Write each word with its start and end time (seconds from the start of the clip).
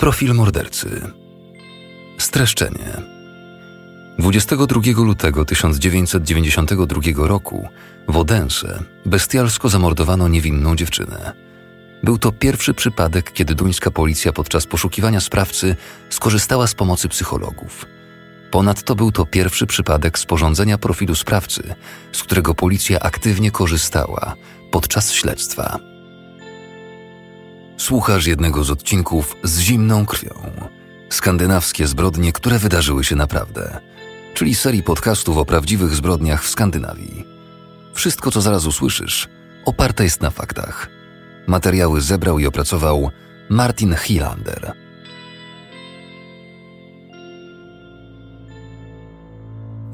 Profil 0.00 0.34
mordercy. 0.34 1.00
Streszczenie. 2.18 3.02
22 4.18 4.80
lutego 4.96 5.44
1992 5.44 7.00
roku 7.28 7.68
w 8.08 8.16
Odense 8.16 8.82
bestialsko 9.06 9.68
zamordowano 9.68 10.28
niewinną 10.28 10.76
dziewczynę. 10.76 11.32
Był 12.02 12.18
to 12.18 12.32
pierwszy 12.32 12.74
przypadek, 12.74 13.32
kiedy 13.32 13.54
duńska 13.54 13.90
policja 13.90 14.32
podczas 14.32 14.66
poszukiwania 14.66 15.20
sprawcy 15.20 15.76
skorzystała 16.10 16.66
z 16.66 16.74
pomocy 16.74 17.08
psychologów. 17.08 17.86
Ponadto 18.50 18.94
był 18.94 19.12
to 19.12 19.26
pierwszy 19.26 19.66
przypadek 19.66 20.18
sporządzenia 20.18 20.78
profilu 20.78 21.14
sprawcy, 21.14 21.74
z 22.12 22.22
którego 22.22 22.54
policja 22.54 23.00
aktywnie 23.00 23.50
korzystała 23.50 24.34
podczas 24.70 25.12
śledztwa. 25.12 25.89
Słuchasz 27.80 28.26
jednego 28.26 28.64
z 28.64 28.70
odcinków 28.70 29.36
z 29.42 29.60
zimną 29.60 30.06
krwią. 30.06 30.34
Skandynawskie 31.10 31.86
zbrodnie, 31.86 32.32
które 32.32 32.58
wydarzyły 32.58 33.04
się 33.04 33.16
naprawdę, 33.16 33.80
czyli 34.34 34.54
serii 34.54 34.82
podcastów 34.82 35.36
o 35.36 35.44
prawdziwych 35.44 35.94
zbrodniach 35.94 36.44
w 36.44 36.48
Skandynawii. 36.48 37.24
Wszystko, 37.94 38.30
co 38.30 38.40
zaraz 38.40 38.66
usłyszysz, 38.66 39.28
oparte 39.64 40.04
jest 40.04 40.20
na 40.20 40.30
faktach. 40.30 40.88
Materiały 41.46 42.00
zebrał 42.00 42.38
i 42.38 42.46
opracował 42.46 43.10
Martin 43.48 43.94
Hilander. 43.94 44.72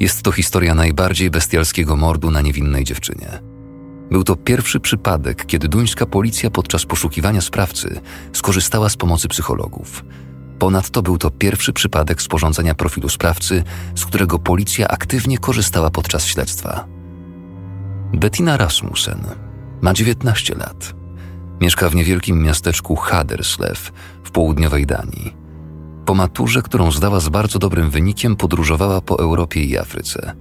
Jest 0.00 0.22
to 0.22 0.32
historia 0.32 0.74
najbardziej 0.74 1.30
bestialskiego 1.30 1.96
mordu 1.96 2.30
na 2.30 2.40
niewinnej 2.40 2.84
dziewczynie. 2.84 3.55
Był 4.10 4.24
to 4.24 4.36
pierwszy 4.36 4.80
przypadek, 4.80 5.46
kiedy 5.46 5.68
duńska 5.68 6.06
policja 6.06 6.50
podczas 6.50 6.86
poszukiwania 6.86 7.40
sprawcy 7.40 8.00
skorzystała 8.32 8.88
z 8.88 8.96
pomocy 8.96 9.28
psychologów. 9.28 10.04
Ponadto 10.58 11.02
był 11.02 11.18
to 11.18 11.30
pierwszy 11.30 11.72
przypadek 11.72 12.22
sporządzenia 12.22 12.74
profilu 12.74 13.08
sprawcy, 13.08 13.64
z 13.94 14.06
którego 14.06 14.38
policja 14.38 14.88
aktywnie 14.88 15.38
korzystała 15.38 15.90
podczas 15.90 16.26
śledztwa. 16.26 16.86
Bettina 18.12 18.56
Rasmussen 18.56 19.24
ma 19.80 19.94
19 19.94 20.54
lat. 20.54 20.94
Mieszka 21.60 21.88
w 21.88 21.94
niewielkim 21.94 22.42
miasteczku 22.42 22.96
Haderslev 22.96 23.92
w 24.24 24.30
południowej 24.30 24.86
Danii. 24.86 25.36
Po 26.06 26.14
maturze, 26.14 26.62
którą 26.62 26.90
zdała 26.90 27.20
z 27.20 27.28
bardzo 27.28 27.58
dobrym 27.58 27.90
wynikiem, 27.90 28.36
podróżowała 28.36 29.00
po 29.00 29.18
Europie 29.18 29.64
i 29.64 29.78
Afryce. 29.78 30.32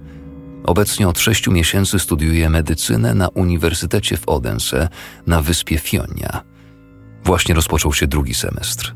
Obecnie 0.66 1.08
od 1.08 1.18
sześciu 1.18 1.52
miesięcy 1.52 1.98
studiuje 1.98 2.50
medycynę 2.50 3.14
na 3.14 3.28
Uniwersytecie 3.28 4.16
w 4.16 4.28
Odense 4.28 4.88
na 5.26 5.42
wyspie 5.42 5.78
Fionia. 5.78 6.42
Właśnie 7.24 7.54
rozpoczął 7.54 7.92
się 7.92 8.06
drugi 8.06 8.34
semestr. 8.34 8.94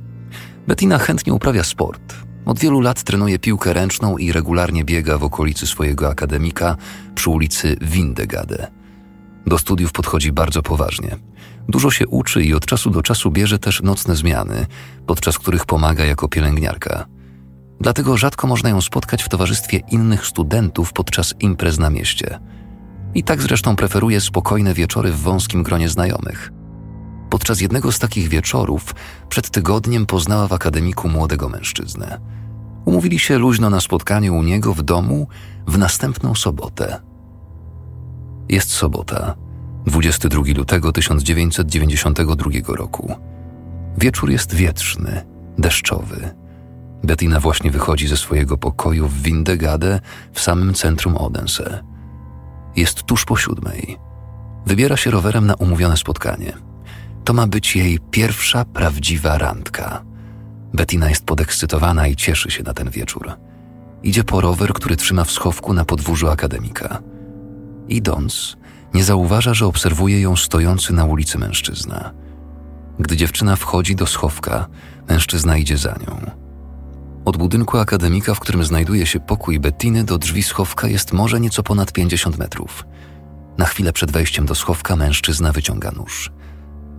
Bettina 0.67 0.98
chętnie 0.98 1.33
uprawia 1.33 1.65
sport. 1.65 2.15
Od 2.47 2.59
wielu 2.59 2.81
lat 2.81 3.03
trenuje 3.03 3.39
piłkę 3.39 3.73
ręczną 3.73 4.19
i 4.19 4.33
regularnie 4.33 4.85
biega 4.85 5.19
w 5.19 5.25
okolicy 5.25 5.67
swojego 5.67 6.09
akademika 6.09 6.77
przy 7.15 7.31
ulicy 7.31 7.77
Windegade. 7.81 8.71
Do 9.47 9.59
studiów 9.59 9.93
podchodzi 9.93 10.33
bardzo 10.33 10.63
poważnie. 10.63 11.17
Dużo 11.69 11.91
się 11.91 12.07
uczy 12.07 12.43
i 12.43 12.55
od 12.55 12.67
czasu 12.67 12.91
do 12.91 13.03
czasu 13.03 13.31
bierze 13.31 13.59
też 13.59 13.83
nocne 13.83 14.17
zmiany, 14.17 14.67
podczas 15.07 15.39
których 15.39 15.67
pomaga 15.67 16.05
jako 16.05 16.29
pielęgniarka. 16.29 17.07
Dlatego 17.81 18.17
rzadko 18.17 18.47
można 18.47 18.69
ją 18.69 18.81
spotkać 18.81 19.23
w 19.23 19.28
towarzystwie 19.28 19.78
innych 19.78 20.27
studentów 20.27 20.92
podczas 20.92 21.34
imprez 21.41 21.78
na 21.78 21.91
mieście. 21.91 22.39
I 23.14 23.25
tak 23.25 23.42
zresztą 23.42 23.77
preferuje 23.77 24.20
spokojne 24.20 24.75
wieczory 24.75 25.12
w 25.12 25.20
wąskim 25.20 25.62
gronie 25.62 25.89
znajomych. 25.89 26.53
Podczas 27.31 27.61
jednego 27.61 27.92
z 27.92 27.98
takich 27.98 28.28
wieczorów 28.28 28.95
przed 29.28 29.51
tygodniem 29.51 30.06
poznała 30.06 30.48
w 30.48 30.53
akademiku 30.53 31.08
młodego 31.08 31.48
mężczyznę. 31.48 32.20
Umówili 32.85 33.18
się 33.18 33.39
luźno 33.39 33.70
na 33.70 33.80
spotkanie 33.80 34.33
u 34.33 34.42
niego 34.42 34.74
w 34.74 34.83
domu 34.83 35.29
w 35.67 35.79
następną 35.79 36.35
sobotę. 36.35 37.01
Jest 38.48 38.70
sobota, 38.70 39.35
22 39.86 40.42
lutego 40.57 40.92
1992 40.92 42.51
roku. 42.77 43.14
Wieczór 43.98 44.30
jest 44.30 44.55
wietrzny, 44.55 45.27
deszczowy. 45.58 46.39
Bettina 47.05 47.40
właśnie 47.40 47.70
wychodzi 47.70 48.08
ze 48.08 48.16
swojego 48.16 48.58
pokoju 48.58 49.08
w 49.08 49.22
Windegade 49.22 50.00
w 50.33 50.40
samym 50.40 50.74
centrum 50.74 51.16
Odense. 51.16 51.84
Jest 52.77 53.02
tuż 53.02 53.24
po 53.24 53.36
siódmej. 53.36 53.98
Wybiera 54.66 54.96
się 54.96 55.11
rowerem 55.11 55.46
na 55.46 55.55
umówione 55.55 55.96
spotkanie. 55.96 56.52
To 57.24 57.33
ma 57.33 57.46
być 57.46 57.77
jej 57.77 57.98
pierwsza 58.11 58.64
prawdziwa 58.64 59.38
randka. 59.38 60.02
Bettina 60.74 61.08
jest 61.08 61.24
podekscytowana 61.24 62.06
i 62.06 62.16
cieszy 62.16 62.50
się 62.50 62.62
na 62.62 62.74
ten 62.74 62.90
wieczór. 62.90 63.32
Idzie 64.02 64.24
po 64.24 64.40
rower, 64.40 64.72
który 64.72 64.96
trzyma 64.96 65.24
w 65.24 65.30
schowku 65.30 65.74
na 65.74 65.84
podwórzu 65.84 66.28
akademika. 66.28 67.02
Idąc, 67.88 68.56
nie 68.94 69.05
zauważa, 69.05 69.55
że 69.55 69.67
obserwuje 69.67 70.20
ją 70.20 70.36
stojący 70.36 70.92
na 70.92 71.05
ulicy 71.05 71.38
mężczyzna. 71.38 72.12
Gdy 72.98 73.17
dziewczyna 73.17 73.56
wchodzi 73.56 73.96
do 73.96 74.06
schowka, 74.06 74.67
mężczyzna 75.08 75.56
idzie 75.56 75.78
za 75.78 75.92
nią. 75.92 76.39
Od 77.25 77.36
budynku 77.36 77.79
akademika, 77.79 78.35
w 78.35 78.41
którym 78.41 78.64
znajduje 78.64 79.07
się 79.07 79.20
pokój 79.20 79.61
Bettiny, 79.61 80.05
do 80.05 80.19
drzwi 80.19 80.42
schowka 80.42 80.89
jest 80.89 81.13
może 81.13 81.41
nieco 81.41 81.63
ponad 81.63 81.92
50 81.92 82.39
metrów. 82.39 82.85
Na 83.58 83.64
chwilę 83.67 83.92
przed 83.92 84.11
wejściem 84.11 84.47
do 84.47 84.55
schowka 84.55 84.97
mężczyzna 84.97 85.53
wyciąga 85.53 85.91
nóż. 85.91 86.33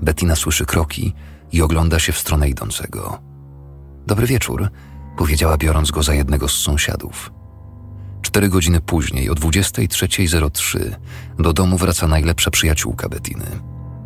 Bettina 0.02 0.36
słyszy 0.36 0.66
kroki 0.66 1.14
i 1.52 1.62
ogląda 1.62 2.00
się 2.00 2.12
w 2.12 2.18
stronę 2.18 2.50
idącego. 2.50 3.20
Dobry 4.08 4.28
wieczór, 4.28 4.70
powiedziała 5.18 5.58
biorąc 5.58 5.92
go 5.92 6.04
za 6.04 6.14
jednego 6.14 6.48
z 6.48 6.54
sąsiadów. 6.54 7.31
Cztery 8.22 8.50
godziny 8.50 8.81
później, 8.81 9.30
o 9.30 9.34
23.03, 9.34 10.80
do 11.40 11.54
domu 11.54 11.78
wraca 11.78 12.08
najlepsza 12.08 12.52
przyjaciółka 12.52 13.10
Bettiny. 13.10 13.46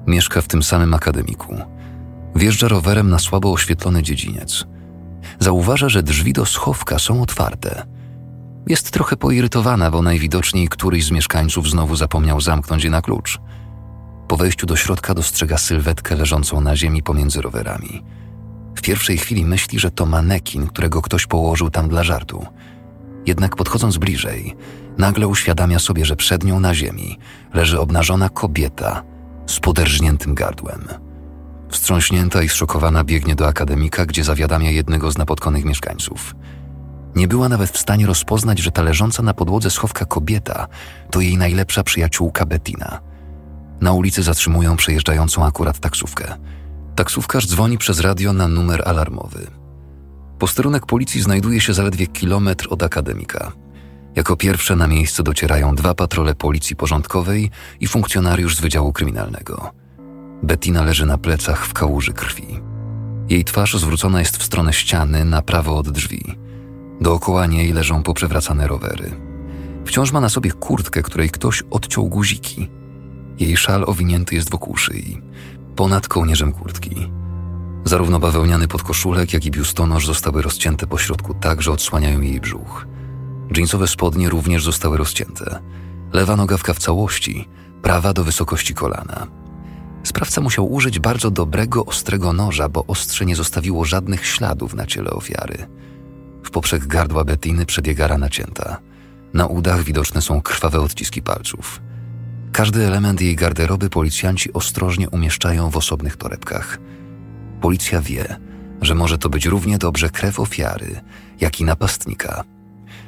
Mieszka 0.08 0.42
w 0.42 0.48
tym 0.48 0.64
samym 0.64 0.94
akademiku. 0.94 1.58
Wjeżdża 2.36 2.68
rowerem 2.68 3.10
na 3.10 3.20
słabo 3.20 3.52
oświetlony 3.52 4.04
dziedziniec. 4.04 4.66
Zauważa, 5.40 5.90
że 5.90 6.04
drzwi 6.04 6.34
do 6.34 6.46
schowka 6.46 7.00
są 7.00 7.22
otwarte. 7.22 7.86
Jest 8.68 8.92
trochę 8.92 9.18
poirytowana, 9.18 9.92
bo 9.92 10.02
najwidoczniej 10.02 10.68
któryś 10.68 11.06
z 11.06 11.12
mieszkańców 11.12 11.70
znowu 11.70 11.96
zapomniał 11.96 12.42
zamknąć 12.42 12.84
je 12.84 12.90
na 12.90 13.02
klucz. 13.02 13.40
Po 14.28 14.38
wejściu 14.38 14.66
do 14.66 14.76
środka 14.76 15.14
dostrzega 15.14 15.58
sylwetkę 15.58 16.16
leżącą 16.16 16.62
na 16.62 16.76
ziemi 16.76 17.04
pomiędzy 17.04 17.42
rowerami. 17.42 18.04
W 18.76 18.82
pierwszej 18.82 19.18
chwili 19.18 19.46
myśli, 19.46 19.80
że 19.80 19.92
to 19.92 20.06
manekin, 20.06 20.68
którego 20.68 21.02
ktoś 21.02 21.28
położył 21.28 21.70
tam 21.70 21.90
dla 21.90 22.04
żartu– 22.04 22.46
jednak 23.26 23.56
podchodząc 23.56 23.98
bliżej, 23.98 24.56
nagle 24.98 25.28
uświadamia 25.28 25.80
sobie, 25.80 26.06
że 26.06 26.16
przed 26.16 26.44
nią 26.44 26.60
na 26.60 26.76
ziemi 26.76 27.20
leży 27.54 27.80
obnażona 27.80 28.30
kobieta 28.30 29.04
z 29.48 29.60
poderżniętym 29.60 30.36
gardłem. 30.36 30.88
Wstrząśnięta 31.70 32.44
i 32.44 32.50
zszokowana 32.50 33.04
biegnie 33.04 33.36
do 33.36 33.48
akademika, 33.48 34.06
gdzie 34.06 34.24
zawiadamia 34.24 34.72
jednego 34.72 35.12
z 35.12 35.18
napotkanych 35.18 35.66
mieszkańców. 35.66 36.36
Nie 37.16 37.28
była 37.28 37.50
nawet 37.50 37.70
w 37.70 37.78
stanie 37.78 38.06
rozpoznać, 38.06 38.60
że 38.60 38.72
ta 38.72 38.82
leżąca 38.82 39.24
na 39.24 39.34
podłodze 39.34 39.70
schowka 39.70 40.06
kobieta 40.06 40.68
to 41.12 41.22
jej 41.22 41.38
najlepsza 41.38 41.84
przyjaciółka 41.84 42.46
Bettina. 42.46 43.00
Na 43.82 43.94
ulicy 43.94 44.24
zatrzymują 44.24 44.76
przejeżdżającą 44.76 45.46
akurat 45.46 45.80
taksówkę. 45.80 46.36
Taksówkarz 46.96 47.48
dzwoni 47.48 47.78
przez 47.78 48.00
radio 48.00 48.34
na 48.34 48.48
numer 48.48 48.82
alarmowy. 48.86 49.48
Posterunek 50.40 50.86
policji 50.86 51.22
znajduje 51.22 51.62
się 51.62 51.74
zaledwie 51.74 52.08
kilometr 52.08 52.68
od 52.70 52.84
akademika. 52.84 53.52
Jako 54.16 54.38
pierwsze 54.38 54.76
na 54.76 54.88
miejsce 54.88 55.24
docierają 55.24 55.76
dwa 55.76 55.94
patrole 55.94 56.36
policji 56.36 56.76
porządkowej 56.76 57.52
i 57.80 57.88
funkcjonariusz 57.88 58.56
z 58.56 58.62
Wydziału 58.62 58.94
Kryminalnego. 58.94 59.85
Bettina 60.44 60.84
leży 60.84 61.06
na 61.06 61.18
plecach 61.18 61.66
w 61.66 61.74
kałuży 61.74 62.14
krwi. 62.14 62.60
Jej 63.30 63.46
twarz 63.46 63.74
zwrócona 63.74 64.20
jest 64.20 64.38
w 64.38 64.44
stronę 64.44 64.74
ściany 64.74 65.26
na 65.26 65.42
prawo 65.42 65.78
od 65.78 65.90
drzwi. 65.90 66.36
Dookoła 67.02 67.46
niej 67.46 67.74
leżą 67.74 68.04
poprzewracane 68.04 68.68
rowery. 68.68 69.12
Wciąż 69.86 70.12
ma 70.12 70.22
na 70.22 70.30
sobie 70.30 70.52
kurtkę, 70.52 71.02
której 71.02 71.30
ktoś 71.30 71.64
odciął 71.72 72.10
guziki. 72.10 72.70
Jej 73.40 73.58
szal 73.58 73.84
owinięty 73.88 74.36
jest 74.36 74.52
wokół 74.52 74.78
szyi, 74.78 75.22
ponad 75.76 76.08
kołnierzem 76.08 76.52
kurtki. 76.52 77.12
Zarówno 77.84 78.20
bawełniany 78.20 78.68
podkoszulek, 78.68 79.34
jak 79.34 79.46
i 79.46 79.52
biustonosz 79.52 80.06
zostały 80.06 80.42
rozcięte 80.42 80.88
po 80.88 80.98
środku 80.98 81.34
tak, 81.34 81.62
że 81.62 81.72
odsłaniają 81.72 82.22
jej 82.22 82.42
brzuch. 82.42 82.88
Dżinsowe 83.54 83.88
spodnie 83.88 84.30
również 84.30 84.64
zostały 84.64 84.98
rozcięte. 84.98 85.60
Lewa 86.14 86.36
nogawka 86.36 86.74
w 86.74 86.80
całości, 86.80 87.48
prawa 87.82 88.14
do 88.14 88.24
wysokości 88.24 88.74
kolana. 88.74 89.28
Sprawca 90.06 90.42
musiał 90.42 90.74
użyć 90.74 91.00
bardzo 91.00 91.32
dobrego, 91.32 91.86
ostrego 91.86 92.34
noża, 92.34 92.70
bo 92.70 92.86
ostrze 92.86 93.26
nie 93.26 93.36
zostawiło 93.36 93.86
żadnych 93.86 94.26
śladów 94.26 94.74
na 94.74 94.86
ciele 94.86 95.12
ofiary. 95.12 95.68
W 96.44 96.52
poprzek 96.52 96.88
gardła 96.88 97.24
Bettiny 97.24 97.66
przebiega 97.66 98.08
rana 98.08 98.30
cięta. 98.30 98.78
Na 99.34 99.48
udach 99.48 99.84
widoczne 99.84 100.22
są 100.22 100.42
krwawe 100.42 100.82
odciski 100.82 101.22
palców. 101.22 101.82
Każdy 102.52 102.88
element 102.88 103.22
jej 103.22 103.36
garderoby 103.36 103.90
policjanci 103.90 104.54
ostrożnie 104.54 105.10
umieszczają 105.10 105.70
w 105.70 105.78
osobnych 105.78 106.18
torebkach– 106.18 106.78
Policja 107.62 108.02
wie, 108.02 108.36
że 108.82 108.96
może 108.96 109.18
to 109.18 109.30
być 109.30 109.46
równie 109.46 109.78
dobrze 109.78 110.10
krew 110.10 110.40
ofiary, 110.40 111.02
jak 111.42 111.60
i 111.60 111.64
napastnika. 111.64 112.44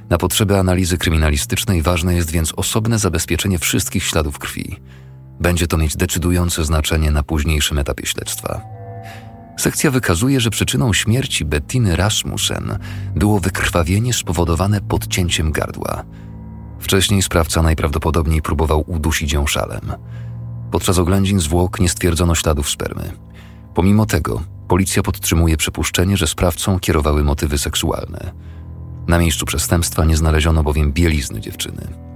Na 0.09 0.17
potrzeby 0.17 0.57
analizy 0.57 0.97
kryminalistycznej 0.97 1.81
ważne 1.81 2.15
jest 2.15 2.31
więc 2.31 2.53
osobne 2.55 2.99
zabezpieczenie 2.99 3.59
wszystkich 3.59 4.03
śladów 4.03 4.39
krwi. 4.39 4.79
Będzie 5.39 5.67
to 5.67 5.77
mieć 5.77 5.97
decydujące 5.97 6.65
znaczenie 6.65 7.11
na 7.11 7.23
późniejszym 7.23 7.79
etapie 7.79 8.05
śledztwa. 8.05 8.61
Sekcja 9.57 9.91
wykazuje, 9.91 10.39
że 10.39 10.49
przyczyną 10.49 10.93
śmierci 10.93 11.45
Bettiny 11.45 11.95
Rasmussen 11.95 12.79
było 13.15 13.39
wykrwawienie 13.39 14.13
spowodowane 14.13 14.81
podcięciem 14.81 15.51
gardła. 15.51 16.03
Wcześniej 16.79 17.21
sprawca 17.21 17.61
najprawdopodobniej 17.61 18.41
próbował 18.41 18.83
udusić 18.87 19.33
ją 19.33 19.47
szalem. 19.47 19.93
Podczas 20.71 20.97
oględzin 20.97 21.39
zwłok 21.39 21.79
nie 21.79 21.89
stwierdzono 21.89 22.35
śladów 22.35 22.69
spermy. 22.69 23.11
Pomimo 23.73 24.05
tego, 24.05 24.41
policja 24.67 25.03
podtrzymuje 25.03 25.57
przypuszczenie, 25.57 26.17
że 26.17 26.27
sprawcą 26.27 26.79
kierowały 26.79 27.23
motywy 27.23 27.57
seksualne. 27.57 28.31
Na 29.07 29.19
miejscu 29.19 29.45
przestępstwa 29.45 30.05
nie 30.05 30.17
znaleziono 30.17 30.63
bowiem 30.63 30.93
bielizny 30.93 31.41
dziewczyny. 31.41 32.06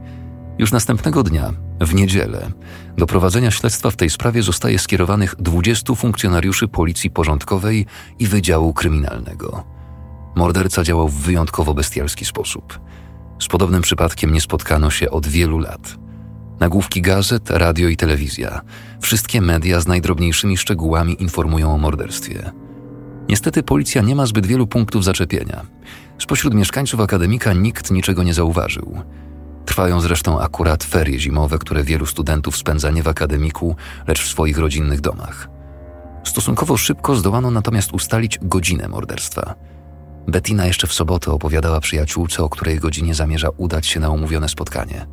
Już 0.61 0.71
następnego 0.71 1.23
dnia, 1.23 1.53
w 1.79 1.93
niedzielę, 1.93 2.51
do 2.97 3.05
prowadzenia 3.05 3.51
śledztwa 3.51 3.91
w 3.91 3.95
tej 3.95 4.09
sprawie 4.09 4.43
zostaje 4.43 4.79
skierowanych 4.79 5.35
20 5.39 5.95
funkcjonariuszy 5.95 6.67
Policji 6.67 7.09
Porządkowej 7.09 7.85
i 8.19 8.27
Wydziału 8.27 8.73
Kryminalnego. 8.73 9.63
Morderca 10.35 10.83
działał 10.83 11.09
w 11.09 11.21
wyjątkowo 11.21 11.73
bestialski 11.73 12.25
sposób. 12.25 12.79
Z 13.39 13.47
podobnym 13.47 13.81
przypadkiem 13.81 14.33
nie 14.33 14.41
spotkano 14.41 14.89
się 14.89 15.11
od 15.11 15.27
wielu 15.27 15.59
lat. 15.59 15.95
Nagłówki 16.59 17.01
gazet, 17.01 17.49
radio 17.49 17.89
i 17.89 17.97
telewizja, 17.97 18.61
wszystkie 18.99 19.41
media 19.41 19.79
z 19.79 19.87
najdrobniejszymi 19.87 20.57
szczegółami 20.57 21.21
informują 21.21 21.73
o 21.73 21.77
morderstwie. 21.77 22.51
Niestety 23.29 23.63
policja 23.63 24.01
nie 24.01 24.15
ma 24.15 24.25
zbyt 24.25 24.45
wielu 24.45 24.67
punktów 24.67 25.03
zaczepienia. 25.03 25.65
Spośród 26.19 26.53
mieszkańców 26.53 26.99
akademika 26.99 27.53
nikt 27.53 27.91
niczego 27.91 28.23
nie 28.23 28.33
zauważył. 28.33 29.01
Trwają 29.65 30.01
zresztą 30.01 30.39
akurat 30.39 30.83
ferie 30.83 31.19
zimowe, 31.19 31.57
które 31.57 31.83
wielu 31.83 32.05
studentów 32.05 32.57
spędza 32.57 32.91
nie 32.91 33.03
w 33.03 33.07
akademiku, 33.07 33.75
lecz 34.07 34.21
w 34.21 34.27
swoich 34.27 34.57
rodzinnych 34.57 35.01
domach. 35.01 35.49
Stosunkowo 36.23 36.77
szybko 36.77 37.15
zdołano 37.15 37.51
natomiast 37.51 37.93
ustalić 37.93 38.39
godzinę 38.41 38.87
morderstwa. 38.87 39.55
Bettina 40.27 40.65
jeszcze 40.65 40.87
w 40.87 40.93
sobotę 40.93 41.31
opowiadała 41.31 41.79
przyjaciółce, 41.79 42.43
o 42.43 42.49
której 42.49 42.79
godzinie 42.79 43.15
zamierza 43.15 43.49
udać 43.57 43.87
się 43.87 43.99
na 43.99 44.09
umówione 44.09 44.49
spotkanie. 44.49 45.07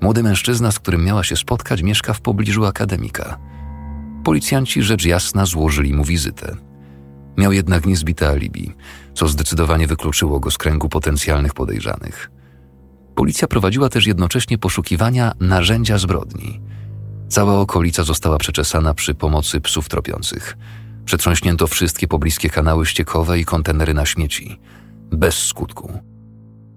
Młody 0.00 0.22
mężczyzna, 0.22 0.72
z 0.72 0.78
którym 0.78 1.04
miała 1.04 1.24
się 1.24 1.36
spotkać, 1.36 1.82
mieszka 1.82 2.12
w 2.12 2.20
pobliżu 2.20 2.66
akademika. 2.66 3.38
Policjanci 4.24 4.82
rzecz 4.82 5.04
jasna 5.04 5.46
złożyli 5.46 5.94
mu 5.94 6.04
wizytę. 6.04 6.56
Miał 7.36 7.52
jednak 7.52 7.86
niezbite 7.86 8.28
alibi, 8.28 8.74
co 9.14 9.28
zdecydowanie 9.28 9.86
wykluczyło 9.86 10.40
go 10.40 10.50
z 10.50 10.58
kręgu 10.58 10.88
potencjalnych 10.88 11.54
podejrzanych. 11.54 12.30
Policja 13.18 13.48
prowadziła 13.48 13.88
też 13.88 14.06
jednocześnie 14.06 14.58
poszukiwania 14.58 15.32
narzędzia 15.40 15.98
zbrodni. 15.98 16.60
Cała 17.28 17.60
okolica 17.60 18.04
została 18.04 18.38
przeczesana 18.38 18.94
przy 18.94 19.14
pomocy 19.14 19.60
psów 19.60 19.88
tropiących. 19.88 20.56
Przetrząśnięto 21.04 21.66
wszystkie 21.66 22.08
pobliskie 22.08 22.50
kanały 22.50 22.86
ściekowe 22.86 23.38
i 23.38 23.44
kontenery 23.44 23.94
na 23.94 24.06
śmieci. 24.06 24.60
Bez 25.10 25.34
skutku. 25.34 26.00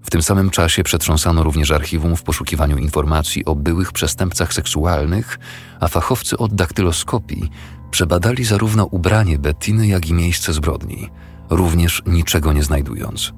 W 0.03 0.09
tym 0.09 0.21
samym 0.21 0.49
czasie 0.49 0.83
przetrząsano 0.83 1.43
również 1.43 1.71
archiwum 1.71 2.15
w 2.15 2.23
poszukiwaniu 2.23 2.77
informacji 2.77 3.45
o 3.45 3.55
byłych 3.55 3.91
przestępcach 3.91 4.53
seksualnych, 4.53 5.39
a 5.79 5.87
fachowcy 5.87 6.37
od 6.37 6.53
daktyloskopii 6.53 7.49
przebadali 7.91 8.43
zarówno 8.43 8.85
ubranie 8.85 9.39
Bettiny, 9.39 9.87
jak 9.87 10.07
i 10.07 10.13
miejsce 10.13 10.53
zbrodni, 10.53 11.09
również 11.49 12.01
niczego 12.05 12.53
nie 12.53 12.63
znajdując. 12.63 13.33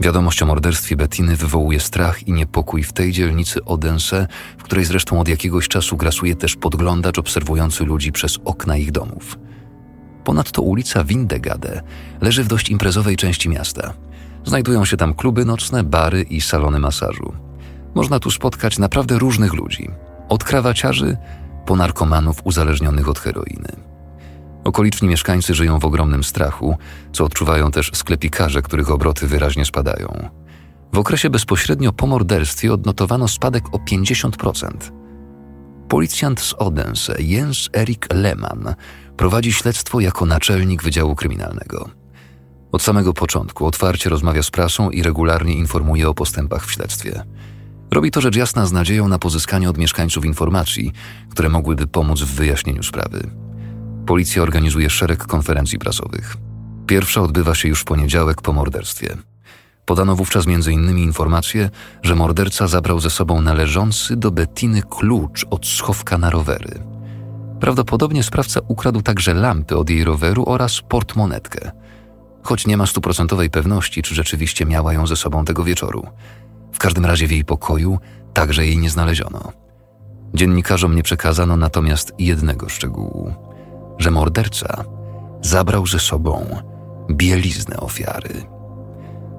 Wiadomość 0.00 0.42
o 0.42 0.46
morderstwie 0.46 0.96
Bettiny 0.96 1.36
wywołuje 1.36 1.80
strach 1.80 2.28
i 2.28 2.32
niepokój 2.32 2.82
w 2.82 2.92
tej 2.92 3.12
dzielnicy 3.12 3.64
Odense, 3.64 4.26
w 4.58 4.62
której 4.62 4.84
zresztą 4.84 5.20
od 5.20 5.28
jakiegoś 5.28 5.68
czasu 5.68 5.96
grasuje 5.96 6.36
też 6.36 6.56
podglądacz 6.56 7.18
obserwujący 7.18 7.84
ludzi 7.84 8.12
przez 8.12 8.38
okna 8.44 8.76
ich 8.76 8.92
domów. 8.92 9.38
Ponadto 10.24 10.62
ulica 10.62 11.04
Windegade 11.04 11.82
leży 12.20 12.44
w 12.44 12.48
dość 12.48 12.70
imprezowej 12.70 13.16
części 13.16 13.48
miasta. 13.48 13.94
Znajdują 14.44 14.84
się 14.84 14.96
tam 14.96 15.14
kluby 15.14 15.44
nocne, 15.44 15.84
bary 15.84 16.22
i 16.22 16.40
salony 16.40 16.78
masażu. 16.78 17.32
Można 17.94 18.18
tu 18.18 18.30
spotkać 18.30 18.78
naprawdę 18.78 19.18
różnych 19.18 19.54
ludzi, 19.54 19.90
od 20.28 20.44
krawaciarzy 20.44 21.16
po 21.66 21.76
narkomanów 21.76 22.40
uzależnionych 22.44 23.08
od 23.08 23.18
heroiny. 23.18 23.89
Okoliczni 24.64 25.08
mieszkańcy 25.08 25.54
żyją 25.54 25.78
w 25.78 25.84
ogromnym 25.84 26.24
strachu, 26.24 26.76
co 27.12 27.24
odczuwają 27.24 27.70
też 27.70 27.90
sklepikarze, 27.94 28.62
których 28.62 28.90
obroty 28.90 29.26
wyraźnie 29.26 29.64
spadają. 29.64 30.28
W 30.92 30.98
okresie 30.98 31.30
bezpośrednio 31.30 31.92
po 31.92 32.06
morderstwie 32.06 32.72
odnotowano 32.72 33.28
spadek 33.28 33.64
o 33.72 33.78
50%. 33.78 34.70
Policjant 35.88 36.40
z 36.40 36.54
Odense, 36.58 37.22
Jens 37.22 37.68
Erik 37.76 38.06
Lehmann, 38.14 38.74
prowadzi 39.16 39.52
śledztwo 39.52 40.00
jako 40.00 40.26
naczelnik 40.26 40.82
Wydziału 40.82 41.14
Kryminalnego. 41.14 41.90
Od 42.72 42.82
samego 42.82 43.12
początku 43.12 43.66
otwarcie 43.66 44.10
rozmawia 44.10 44.42
z 44.42 44.50
prasą 44.50 44.90
i 44.90 45.02
regularnie 45.02 45.54
informuje 45.54 46.08
o 46.08 46.14
postępach 46.14 46.66
w 46.66 46.72
śledztwie. 46.72 47.22
Robi 47.90 48.10
to 48.10 48.20
rzecz 48.20 48.36
jasna 48.36 48.66
z 48.66 48.72
nadzieją 48.72 49.08
na 49.08 49.18
pozyskanie 49.18 49.70
od 49.70 49.78
mieszkańców 49.78 50.24
informacji, 50.24 50.92
które 51.30 51.48
mogłyby 51.48 51.86
pomóc 51.86 52.20
w 52.20 52.34
wyjaśnieniu 52.34 52.82
sprawy. 52.82 53.30
Policja 54.06 54.42
organizuje 54.42 54.90
szereg 54.90 55.26
konferencji 55.26 55.78
prasowych. 55.78 56.36
Pierwsza 56.86 57.22
odbywa 57.22 57.54
się 57.54 57.68
już 57.68 57.80
w 57.80 57.84
poniedziałek 57.84 58.42
po 58.42 58.52
morderstwie. 58.52 59.16
Podano 59.84 60.16
wówczas 60.16 60.46
m.in. 60.46 60.98
informację, 60.98 61.70
że 62.02 62.14
morderca 62.14 62.68
zabrał 62.68 63.00
ze 63.00 63.10
sobą 63.10 63.40
należący 63.40 64.16
do 64.16 64.30
Bettiny 64.30 64.82
klucz 64.90 65.46
od 65.50 65.66
schowka 65.66 66.18
na 66.18 66.30
rowery. 66.30 66.82
Prawdopodobnie 67.60 68.22
sprawca 68.22 68.60
ukradł 68.68 69.02
także 69.02 69.34
lampy 69.34 69.76
od 69.76 69.90
jej 69.90 70.04
roweru 70.04 70.44
oraz 70.46 70.80
portmonetkę. 70.88 71.70
Choć 72.42 72.66
nie 72.66 72.76
ma 72.76 72.86
stuprocentowej 72.86 73.50
pewności, 73.50 74.02
czy 74.02 74.14
rzeczywiście 74.14 74.66
miała 74.66 74.92
ją 74.92 75.06
ze 75.06 75.16
sobą 75.16 75.44
tego 75.44 75.64
wieczoru. 75.64 76.06
W 76.72 76.78
każdym 76.78 77.04
razie 77.04 77.26
w 77.26 77.32
jej 77.32 77.44
pokoju 77.44 77.98
także 78.34 78.66
jej 78.66 78.78
nie 78.78 78.90
znaleziono. 78.90 79.52
Dziennikarzom 80.34 80.96
nie 80.96 81.02
przekazano 81.02 81.56
natomiast 81.56 82.12
jednego 82.18 82.68
szczegółu 82.68 83.49
że 84.00 84.10
morderca 84.10 84.84
zabrał 85.42 85.86
ze 85.86 85.98
sobą 85.98 86.46
bieliznę 87.10 87.76
ofiary. 87.76 88.46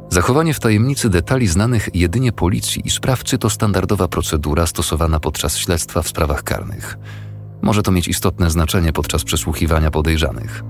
Zachowanie 0.09 0.53
w 0.53 0.59
tajemnicy 0.59 1.09
detali 1.09 1.47
znanych 1.47 1.89
jedynie 1.93 2.31
policji 2.31 2.81
i 2.85 2.89
sprawcy 2.89 3.37
to 3.37 3.49
standardowa 3.49 4.07
procedura 4.07 4.67
stosowana 4.67 5.19
podczas 5.19 5.57
śledztwa 5.57 6.01
w 6.01 6.07
sprawach 6.07 6.43
karnych. 6.43 6.97
Może 7.61 7.83
to 7.83 7.91
mieć 7.91 8.07
istotne 8.07 8.49
znaczenie 8.49 8.93
podczas 8.93 9.23
przesłuchiwania 9.23 9.91
podejrzanych. 9.91 10.63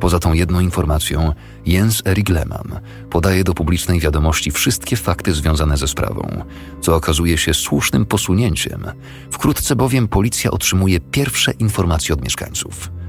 Poza 0.00 0.18
tą 0.18 0.32
jedną 0.32 0.60
informacją, 0.60 1.32
Jens 1.66 2.02
Erik 2.06 2.28
Lehmann 2.28 2.80
podaje 3.10 3.44
do 3.44 3.54
publicznej 3.54 4.00
wiadomości 4.00 4.50
wszystkie 4.50 4.96
fakty 4.96 5.34
związane 5.34 5.76
ze 5.76 5.88
sprawą, 5.88 6.44
co 6.80 6.96
okazuje 6.96 7.38
się 7.38 7.54
słusznym 7.54 8.06
posunięciem. 8.06 8.84
Wkrótce 9.30 9.76
bowiem 9.76 10.08
policja 10.08 10.50
otrzymuje 10.50 11.00
pierwsze 11.00 11.52
informacje 11.52 12.14
od 12.14 12.24
mieszkańców. 12.24 12.99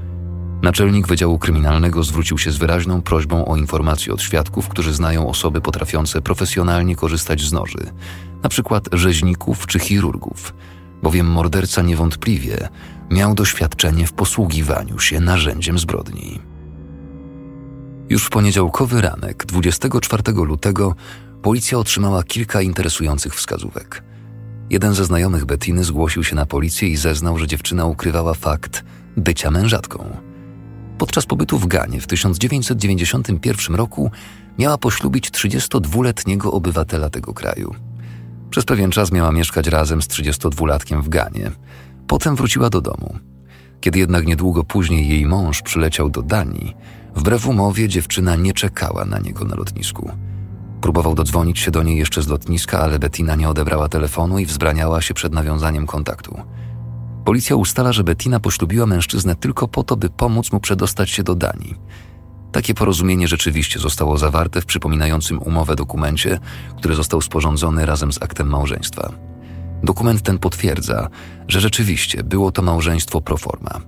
Naczelnik 0.62 1.06
Wydziału 1.06 1.38
Kryminalnego 1.38 2.02
zwrócił 2.02 2.38
się 2.38 2.50
z 2.50 2.56
wyraźną 2.56 3.02
prośbą 3.02 3.44
o 3.44 3.56
informacje 3.56 4.12
od 4.12 4.22
świadków, 4.22 4.68
którzy 4.68 4.94
znają 4.94 5.28
osoby 5.28 5.60
potrafiące 5.60 6.22
profesjonalnie 6.22 6.96
korzystać 6.96 7.42
z 7.42 7.52
noży, 7.52 7.92
na 8.42 8.48
przykład 8.48 8.88
rzeźników 8.92 9.66
czy 9.66 9.78
chirurgów, 9.78 10.54
bowiem 11.02 11.26
morderca 11.26 11.82
niewątpliwie 11.82 12.68
miał 13.10 13.34
doświadczenie 13.34 14.06
w 14.06 14.12
posługiwaniu 14.12 14.98
się 14.98 15.20
narzędziem 15.20 15.78
zbrodni. 15.78 16.40
Już 18.08 18.24
w 18.24 18.30
poniedziałkowy 18.30 19.00
ranek, 19.00 19.44
24 19.46 20.22
lutego, 20.32 20.94
policja 21.42 21.78
otrzymała 21.78 22.22
kilka 22.22 22.62
interesujących 22.62 23.34
wskazówek. 23.34 24.02
Jeden 24.70 24.94
ze 24.94 25.04
znajomych 25.04 25.44
Bettiny 25.44 25.84
zgłosił 25.84 26.24
się 26.24 26.36
na 26.36 26.46
policję 26.46 26.88
i 26.88 26.96
zeznał, 26.96 27.38
że 27.38 27.46
dziewczyna 27.46 27.84
ukrywała 27.84 28.34
fakt 28.34 28.84
bycia 29.16 29.50
mężatką. 29.50 30.31
Podczas 31.02 31.26
pobytu 31.26 31.58
w 31.58 31.66
Ganie 31.66 32.00
w 32.00 32.06
1991 32.06 33.76
roku 33.76 34.10
miała 34.58 34.78
poślubić 34.78 35.30
32-letniego 35.30 36.52
obywatela 36.52 37.10
tego 37.10 37.34
kraju. 37.34 37.74
Przez 38.50 38.64
pewien 38.64 38.90
czas 38.90 39.12
miała 39.12 39.32
mieszkać 39.32 39.66
razem 39.66 40.02
z 40.02 40.08
32-latkiem 40.08 41.02
w 41.02 41.08
Ganie. 41.08 41.50
Potem 42.06 42.36
wróciła 42.36 42.70
do 42.70 42.80
domu. 42.80 43.18
Kiedy 43.80 43.98
jednak 43.98 44.26
niedługo 44.26 44.64
później 44.64 45.08
jej 45.08 45.26
mąż 45.26 45.62
przyleciał 45.62 46.10
do 46.10 46.22
Danii, 46.22 46.76
wbrew 47.14 47.46
umowie 47.46 47.88
dziewczyna 47.88 48.36
nie 48.36 48.52
czekała 48.52 49.04
na 49.04 49.18
niego 49.18 49.44
na 49.44 49.54
lotnisku. 49.54 50.10
Próbował 50.80 51.14
dodzwonić 51.14 51.58
się 51.58 51.70
do 51.70 51.82
niej 51.82 51.98
jeszcze 51.98 52.22
z 52.22 52.28
lotniska, 52.28 52.78
ale 52.80 52.98
Bettina 52.98 53.34
nie 53.34 53.48
odebrała 53.48 53.88
telefonu 53.88 54.38
i 54.38 54.46
wzbraniała 54.46 55.00
się 55.00 55.14
przed 55.14 55.32
nawiązaniem 55.32 55.86
kontaktu. 55.86 56.40
Policja 57.24 57.56
ustala, 57.56 57.92
że 57.92 58.04
Bettina 58.04 58.40
poślubiła 58.40 58.86
mężczyznę 58.86 59.36
tylko 59.36 59.68
po 59.68 59.82
to, 59.82 59.96
by 59.96 60.10
pomóc 60.10 60.52
mu 60.52 60.60
przedostać 60.60 61.10
się 61.10 61.22
do 61.22 61.34
Danii. 61.34 61.74
Takie 62.52 62.74
porozumienie 62.74 63.28
rzeczywiście 63.28 63.78
zostało 63.78 64.18
zawarte 64.18 64.60
w 64.60 64.66
przypominającym 64.66 65.42
umowę 65.42 65.76
dokumencie, 65.76 66.38
który 66.78 66.94
został 66.94 67.20
sporządzony 67.20 67.86
razem 67.86 68.12
z 68.12 68.22
aktem 68.22 68.48
małżeństwa. 68.48 69.12
Dokument 69.82 70.22
ten 70.22 70.38
potwierdza, 70.38 71.08
że 71.48 71.60
rzeczywiście 71.60 72.24
było 72.24 72.52
to 72.52 72.62
małżeństwo 72.62 73.20
pro 73.20 73.36
forma. 73.36 73.80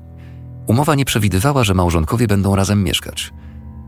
Umowa 0.66 0.94
nie 0.94 1.04
przewidywała, 1.04 1.64
że 1.64 1.74
małżonkowie 1.74 2.26
będą 2.26 2.56
razem 2.56 2.84
mieszkać. 2.84 3.32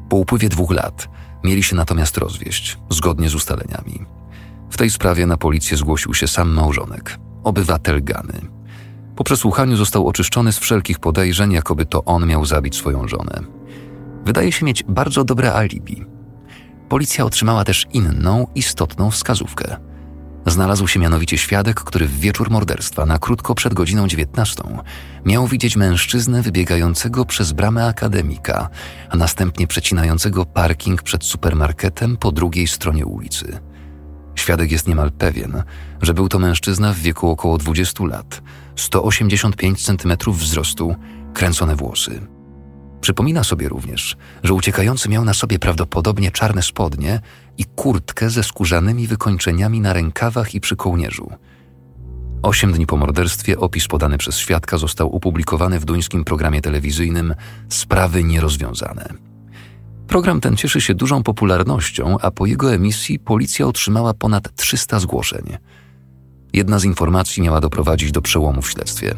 Po 0.08 0.16
upływie 0.16 0.48
dwóch 0.48 0.70
lat 0.70 1.08
mieli 1.44 1.62
się 1.62 1.76
natomiast 1.76 2.18
rozwieść, 2.18 2.78
zgodnie 2.90 3.28
z 3.28 3.34
ustaleniami. 3.34 4.06
W 4.70 4.76
tej 4.76 4.90
sprawie 4.90 5.26
na 5.26 5.36
policję 5.36 5.76
zgłosił 5.76 6.14
się 6.14 6.28
sam 6.28 6.50
małżonek, 6.50 7.18
obywatel 7.44 8.04
Gany. 8.04 8.55
Po 9.16 9.24
przesłuchaniu 9.24 9.76
został 9.76 10.06
oczyszczony 10.08 10.52
z 10.52 10.58
wszelkich 10.58 10.98
podejrzeń, 10.98 11.52
jakoby 11.52 11.86
to 11.86 12.04
on 12.04 12.26
miał 12.26 12.44
zabić 12.44 12.76
swoją 12.76 13.08
żonę. 13.08 13.40
Wydaje 14.24 14.52
się 14.52 14.66
mieć 14.66 14.82
bardzo 14.82 15.24
dobre 15.24 15.54
alibi. 15.54 16.04
Policja 16.88 17.24
otrzymała 17.24 17.64
też 17.64 17.86
inną, 17.92 18.46
istotną 18.54 19.10
wskazówkę. 19.10 19.76
Znalazł 20.46 20.86
się 20.88 21.00
mianowicie 21.00 21.38
świadek, 21.38 21.80
który 21.80 22.06
w 22.06 22.20
wieczór 22.20 22.50
morderstwa, 22.50 23.06
na 23.06 23.18
krótko 23.18 23.54
przed 23.54 23.74
godziną 23.74 24.08
19, 24.08 24.62
miał 25.24 25.46
widzieć 25.46 25.76
mężczyznę 25.76 26.42
wybiegającego 26.42 27.24
przez 27.24 27.52
bramę 27.52 27.86
akademika, 27.86 28.68
a 29.10 29.16
następnie 29.16 29.66
przecinającego 29.66 30.44
parking 30.44 31.02
przed 31.02 31.24
supermarketem 31.24 32.16
po 32.16 32.32
drugiej 32.32 32.66
stronie 32.66 33.06
ulicy. 33.06 33.58
Świadek 34.36 34.72
jest 34.72 34.88
niemal 34.88 35.12
pewien, 35.12 35.62
że 36.02 36.14
był 36.14 36.28
to 36.28 36.38
mężczyzna 36.38 36.92
w 36.92 36.98
wieku 36.98 37.30
około 37.30 37.58
20 37.58 38.04
lat, 38.04 38.42
185 38.76 39.84
cm 39.84 40.32
wzrostu, 40.32 40.96
kręcone 41.34 41.76
włosy. 41.76 42.20
Przypomina 43.00 43.44
sobie 43.44 43.68
również, 43.68 44.16
że 44.42 44.54
uciekający 44.54 45.08
miał 45.08 45.24
na 45.24 45.34
sobie 45.34 45.58
prawdopodobnie 45.58 46.30
czarne 46.30 46.62
spodnie 46.62 47.20
i 47.58 47.64
kurtkę 47.64 48.30
ze 48.30 48.42
skórzanymi 48.42 49.06
wykończeniami 49.06 49.80
na 49.80 49.92
rękawach 49.92 50.54
i 50.54 50.60
przy 50.60 50.76
kołnierzu. 50.76 51.30
Osiem 52.42 52.72
dni 52.72 52.86
po 52.86 52.96
morderstwie 52.96 53.58
opis 53.58 53.88
podany 53.88 54.18
przez 54.18 54.38
świadka 54.38 54.78
został 54.78 55.16
opublikowany 55.16 55.80
w 55.80 55.84
duńskim 55.84 56.24
programie 56.24 56.60
telewizyjnym 56.62 57.34
Sprawy 57.68 58.24
nierozwiązane. 58.24 59.25
Program 60.08 60.40
ten 60.40 60.56
cieszy 60.56 60.80
się 60.80 60.94
dużą 60.94 61.22
popularnością, 61.22 62.16
a 62.20 62.30
po 62.30 62.46
jego 62.46 62.74
emisji 62.74 63.18
policja 63.18 63.66
otrzymała 63.66 64.14
ponad 64.14 64.54
300 64.54 65.00
zgłoszeń. 65.00 65.56
Jedna 66.52 66.78
z 66.78 66.84
informacji 66.84 67.42
miała 67.42 67.60
doprowadzić 67.60 68.12
do 68.12 68.22
przełomu 68.22 68.62
w 68.62 68.70
śledztwie. 68.70 69.14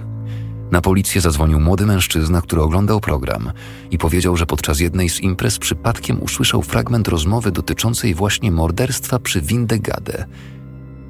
Na 0.70 0.80
policję 0.80 1.20
zadzwonił 1.20 1.60
młody 1.60 1.86
mężczyzna, 1.86 2.42
który 2.42 2.62
oglądał 2.62 3.00
program 3.00 3.52
i 3.90 3.98
powiedział, 3.98 4.36
że 4.36 4.46
podczas 4.46 4.80
jednej 4.80 5.08
z 5.08 5.20
imprez 5.20 5.58
przypadkiem 5.58 6.22
usłyszał 6.22 6.62
fragment 6.62 7.08
rozmowy 7.08 7.52
dotyczącej 7.52 8.14
właśnie 8.14 8.52
morderstwa 8.52 9.18
przy 9.18 9.40
Windegade. 9.40 10.26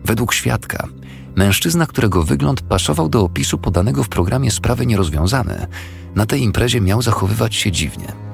Według 0.04 0.35
świadka, 0.35 0.88
mężczyzna, 1.37 1.87
którego 1.87 2.23
wygląd 2.23 2.61
pasował 2.61 3.08
do 3.08 3.23
opisu 3.23 3.58
podanego 3.58 4.04
w 4.04 4.08
programie 4.08 4.50
Sprawy 4.50 4.87
Nierozwiązane, 4.87 5.66
na 6.14 6.26
tej 6.26 6.42
imprezie 6.42 6.80
miał 6.80 7.02
zachowywać 7.02 7.54
się 7.54 7.73
dziwnie. 7.73 8.27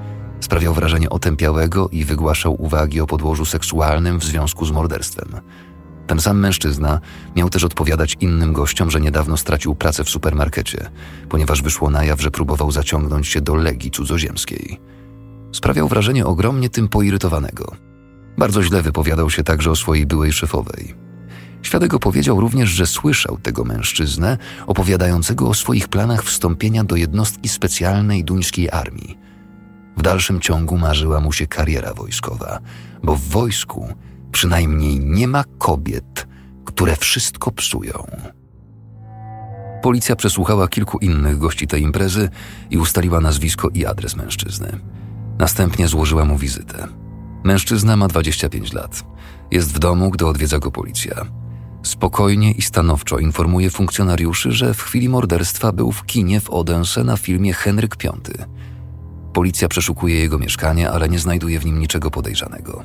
Sprawiał 0.44 0.74
wrażenie 0.74 1.10
otępiałego 1.10 1.88
i 1.88 2.04
wygłaszał 2.04 2.62
uwagi 2.62 3.00
o 3.00 3.06
podłożu 3.06 3.44
seksualnym 3.44 4.18
w 4.18 4.24
związku 4.24 4.66
z 4.66 4.70
morderstwem. 4.70 5.28
Ten 6.06 6.20
sam 6.20 6.38
mężczyzna 6.38 7.00
miał 7.36 7.50
też 7.50 7.64
odpowiadać 7.64 8.16
innym 8.20 8.52
gościom, 8.52 8.90
że 8.90 9.00
niedawno 9.00 9.36
stracił 9.36 9.74
pracę 9.74 10.04
w 10.04 10.10
supermarkecie, 10.10 10.90
ponieważ 11.28 11.62
wyszło 11.62 11.90
na 11.90 12.04
jaw, 12.04 12.20
że 12.22 12.30
próbował 12.30 12.70
zaciągnąć 12.70 13.28
się 13.28 13.40
do 13.40 13.54
legii 13.54 13.90
cudzoziemskiej. 13.90 14.80
Sprawiał 15.52 15.88
wrażenie 15.88 16.26
ogromnie 16.26 16.70
tym 16.70 16.88
poirytowanego. 16.88 17.76
Bardzo 18.38 18.62
źle 18.62 18.82
wypowiadał 18.82 19.30
się 19.30 19.44
także 19.44 19.70
o 19.70 19.76
swojej 19.76 20.06
byłej 20.06 20.32
szefowej. 20.32 20.94
Świadek 21.62 21.94
opowiedział 21.94 22.40
również, 22.40 22.70
że 22.70 22.86
słyszał 22.86 23.38
tego 23.38 23.64
mężczyznę 23.64 24.38
opowiadającego 24.66 25.48
o 25.48 25.54
swoich 25.54 25.88
planach 25.88 26.24
wstąpienia 26.24 26.84
do 26.84 26.96
jednostki 26.96 27.48
specjalnej 27.48 28.24
duńskiej 28.24 28.70
armii. 28.70 29.23
W 29.96 30.02
dalszym 30.02 30.40
ciągu 30.40 30.78
marzyła 30.78 31.20
mu 31.20 31.32
się 31.32 31.46
kariera 31.46 31.94
wojskowa, 31.94 32.58
bo 33.02 33.16
w 33.16 33.20
wojsku 33.20 33.88
przynajmniej 34.32 35.00
nie 35.00 35.28
ma 35.28 35.44
kobiet, 35.58 36.26
które 36.64 36.96
wszystko 36.96 37.50
psują. 37.50 38.06
Policja 39.82 40.16
przesłuchała 40.16 40.68
kilku 40.68 40.98
innych 40.98 41.38
gości 41.38 41.66
tej 41.66 41.82
imprezy 41.82 42.28
i 42.70 42.78
ustaliła 42.78 43.20
nazwisko 43.20 43.68
i 43.68 43.86
adres 43.86 44.16
mężczyzny. 44.16 44.78
Następnie 45.38 45.88
złożyła 45.88 46.24
mu 46.24 46.38
wizytę. 46.38 46.88
Mężczyzna 47.44 47.96
ma 47.96 48.08
25 48.08 48.72
lat. 48.72 49.04
Jest 49.50 49.72
w 49.72 49.78
domu, 49.78 50.10
gdy 50.10 50.26
odwiedza 50.26 50.58
go 50.58 50.70
policja. 50.70 51.14
Spokojnie 51.82 52.52
i 52.52 52.62
stanowczo 52.62 53.18
informuje 53.18 53.70
funkcjonariuszy, 53.70 54.52
że 54.52 54.74
w 54.74 54.82
chwili 54.82 55.08
morderstwa 55.08 55.72
był 55.72 55.92
w 55.92 56.06
kinie 56.06 56.40
w 56.40 56.50
Odense 56.50 57.04
na 57.04 57.16
filmie 57.16 57.52
Henryk 57.52 57.96
V. 58.02 58.12
Policja 59.34 59.68
przeszukuje 59.68 60.14
jego 60.14 60.38
mieszkanie, 60.38 60.90
ale 60.90 61.08
nie 61.08 61.18
znajduje 61.18 61.60
w 61.60 61.64
nim 61.64 61.78
niczego 61.78 62.10
podejrzanego. 62.10 62.84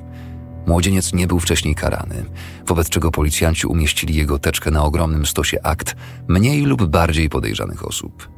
Młodzieniec 0.68 1.14
nie 1.14 1.28
był 1.28 1.40
wcześniej 1.40 1.76
karany, 1.76 2.26
wobec 2.68 2.90
czego 2.90 3.12
policjanci 3.12 3.68
umieścili 3.68 4.16
jego 4.16 4.40
teczkę 4.40 4.72
na 4.72 4.84
ogromnym 4.84 5.26
stosie 5.26 5.58
akt 5.64 5.96
mniej 6.28 6.62
lub 6.62 6.86
bardziej 6.86 7.30
podejrzanych 7.30 7.88
osób. 7.88 8.30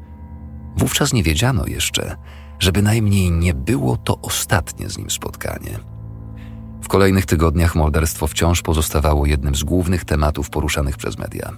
Wówczas 0.78 1.14
nie 1.14 1.24
wiedziano 1.24 1.66
jeszcze, 1.68 2.16
że 2.60 2.72
bynajmniej 2.72 3.32
nie 3.32 3.54
było 3.54 3.98
to 3.98 4.22
ostatnie 4.22 4.90
z 4.90 4.98
nim 4.98 5.10
spotkanie. 5.10 5.80
W 6.82 6.88
kolejnych 6.88 7.26
tygodniach 7.26 7.76
morderstwo 7.76 8.28
wciąż 8.28 8.62
pozostawało 8.62 9.26
jednym 9.26 9.56
z 9.56 9.64
głównych 9.64 10.06
tematów 10.06 10.50
poruszanych 10.50 10.98
przez 10.98 11.18
media. 11.18 11.52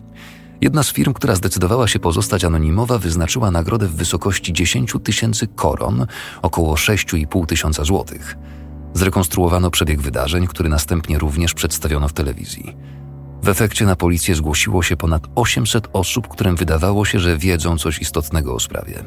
Jedna 0.63 0.83
z 0.83 0.91
firm, 0.91 1.13
która 1.13 1.35
zdecydowała 1.35 1.87
się 1.87 1.99
pozostać 1.99 2.43
anonimowa, 2.43 2.97
wyznaczyła 2.97 3.51
nagrodę 3.51 3.87
w 3.87 3.95
wysokości 3.95 4.53
10 4.53 4.93
tysięcy 5.03 5.47
koron, 5.47 6.05
około 6.41 6.75
6,5 6.75 7.45
tysiąca 7.45 7.83
złotych– 7.83 8.35
Zrekonstruowano 8.93 9.71
przebieg 9.71 10.01
wydarzeń, 10.01 10.47
który 10.47 10.69
następnie 10.69 11.19
również 11.19 11.53
przedstawiono 11.53 12.07
w 12.07 12.13
telewizji. 12.13 12.75
W 13.43 13.49
efekcie 13.49 13.85
na 13.85 13.95
policję 13.95 14.35
zgłosiło 14.35 14.83
się 14.83 14.97
ponad 14.97 15.27
800 15.35 15.87
osób, 15.93 16.27
którym 16.27 16.55
wydawało 16.55 17.05
się, 17.05 17.19
że 17.19 17.37
wiedzą 17.37 17.77
coś 17.77 17.99
istotnego 17.99 18.55
o 18.55 18.59
sprawie. 18.59 19.03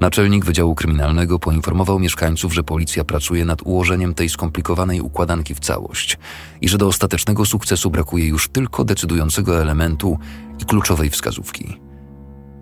Naczelnik 0.00 0.44
Wydziału 0.44 0.74
Kryminalnego 0.74 1.38
poinformował 1.38 1.98
mieszkańców, 1.98 2.54
że 2.54 2.62
policja 2.62 3.04
pracuje 3.04 3.44
nad 3.44 3.62
ułożeniem 3.62 4.14
tej 4.14 4.28
skomplikowanej 4.28 5.00
układanki 5.00 5.54
w 5.54 5.60
całość 5.60 6.18
i 6.60 6.68
że 6.68 6.78
do 6.78 6.86
ostatecznego 6.86 7.46
sukcesu 7.46 7.90
brakuje 7.90 8.26
już 8.26 8.48
tylko 8.48 8.84
decydującego 8.84 9.60
elementu 9.62 10.18
i 10.58 10.64
kluczowej 10.64 11.10
wskazówki. 11.10 11.80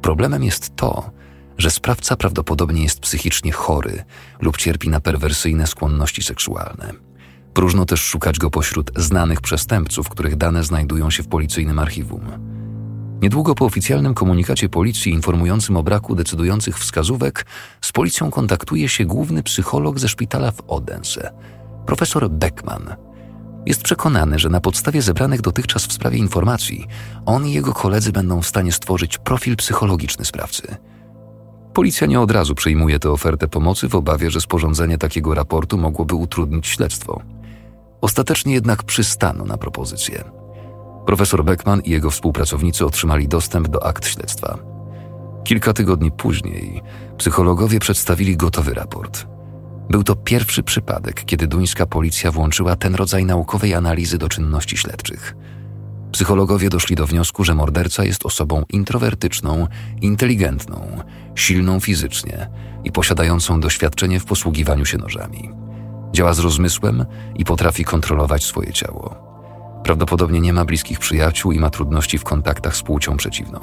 Problemem 0.02 0.45
jest 0.45 0.76
to, 0.76 1.11
że 1.59 1.71
sprawca 1.71 2.16
prawdopodobnie 2.16 2.83
jest 2.83 3.00
psychicznie 3.00 3.52
chory 3.52 4.04
lub 4.40 4.57
cierpi 4.57 4.88
na 4.88 5.00
perwersyjne 5.00 5.66
skłonności 5.66 6.23
seksualne. 6.23 6.92
Próżno 7.54 7.85
też 7.85 8.00
szukać 8.00 8.38
go 8.38 8.50
pośród 8.50 8.90
znanych 8.97 9.40
przestępców, 9.40 10.09
których 10.09 10.37
dane 10.37 10.64
znajdują 10.64 11.11
się 11.11 11.23
w 11.23 11.28
policyjnym 11.28 11.78
archiwum. 11.78 12.23
Niedługo 13.22 13.54
po 13.54 13.64
oficjalnym 13.64 14.14
komunikacie 14.14 14.68
policji 14.68 15.12
informującym 15.12 15.76
o 15.76 15.82
braku 15.82 16.14
decydujących 16.14 16.78
wskazówek, 16.78 17.46
z 17.80 17.92
policją 17.92 18.30
kontaktuje 18.30 18.88
się 18.88 19.04
główny 19.04 19.42
psycholog 19.42 19.98
ze 19.98 20.08
szpitala 20.08 20.50
w 20.50 20.60
Odense, 20.68 21.32
profesor 21.87 22.30
Beckman. 22.30 22.96
Jest 23.66 23.82
przekonany, 23.82 24.38
że 24.38 24.48
na 24.48 24.60
podstawie 24.60 25.02
zebranych 25.02 25.40
dotychczas 25.40 25.87
w 25.87 25.92
sprawie 25.92 26.18
informacji, 26.18 26.87
on 27.26 27.46
i 27.46 27.52
jego 27.52 27.72
koledzy 27.72 28.12
będą 28.12 28.42
w 28.42 28.46
stanie 28.46 28.72
stworzyć 28.72 29.18
profil 29.18 29.56
psychologiczny 29.56 30.25
sprawcy– 30.25 30.76
Policja 31.78 32.06
nie 32.06 32.20
od 32.20 32.30
razu 32.30 32.54
przyjmuje 32.54 32.98
tę 32.98 33.10
ofertę 33.10 33.48
pomocy 33.48 33.88
w 33.88 33.94
obawie, 33.94 34.30
że 34.30 34.40
sporządzenie 34.40 34.98
takiego 34.98 35.34
raportu 35.34 35.78
mogłoby 35.78 36.14
utrudnić 36.14 36.66
śledztwo. 36.66 37.22
Ostatecznie 38.00 38.54
jednak 38.54 38.82
przystano 38.82 39.44
na 39.44 39.56
propozycję. 39.56 40.25
Profesor 41.08 41.44
Beckman 41.44 41.80
i 41.80 41.90
jego 41.90 42.10
współpracownicy 42.10 42.86
otrzymali 42.86 43.28
dostęp 43.28 43.68
do 43.68 43.86
akt 43.86 44.06
śledztwa. 44.06 44.58
Kilka 45.44 45.72
tygodni 45.72 46.12
później 46.12 46.82
psychologowie 47.18 47.78
przedstawili 47.80 48.36
gotowy 48.36 48.74
raport. 48.74 49.26
Był 49.90 50.04
to 50.04 50.16
pierwszy 50.16 50.62
przypadek, 50.62 51.24
kiedy 51.24 51.46
duńska 51.46 51.86
policja 51.86 52.32
włączyła 52.32 52.76
ten 52.76 52.94
rodzaj 52.94 53.24
naukowej 53.24 53.74
analizy 53.74 54.18
do 54.18 54.28
czynności 54.28 54.76
śledczych– 54.76 55.34
Psychologowie 56.12 56.68
doszli 56.68 56.96
do 56.96 57.06
wniosku, 57.06 57.44
że 57.44 57.54
morderca 57.54 58.04
jest 58.04 58.26
osobą 58.26 58.62
introwertyczną, 58.72 59.66
inteligentną, 60.00 60.98
silną 61.34 61.80
fizycznie 61.80 62.50
i 62.84 62.92
posiadającą 62.92 63.60
doświadczenie 63.60 64.20
w 64.20 64.24
posługiwaniu 64.24 64.84
się 64.84 64.98
nożami. 64.98 65.50
Działa 66.12 66.34
z 66.34 66.38
rozmysłem 66.38 67.04
i 67.36 67.44
potrafi 67.44 67.84
kontrolować 67.84 68.44
swoje 68.44 68.72
ciało. 68.72 69.27
Prawdopodobnie 69.88 70.40
nie 70.40 70.52
ma 70.52 70.64
bliskich 70.64 70.99
przyjaciół 70.99 71.52
i 71.52 71.59
ma 71.59 71.71
trudności 71.71 72.18
w 72.18 72.25
kontaktach 72.25 72.76
z 72.76 72.83
płcią 72.83 73.16
przeciwną. 73.16 73.61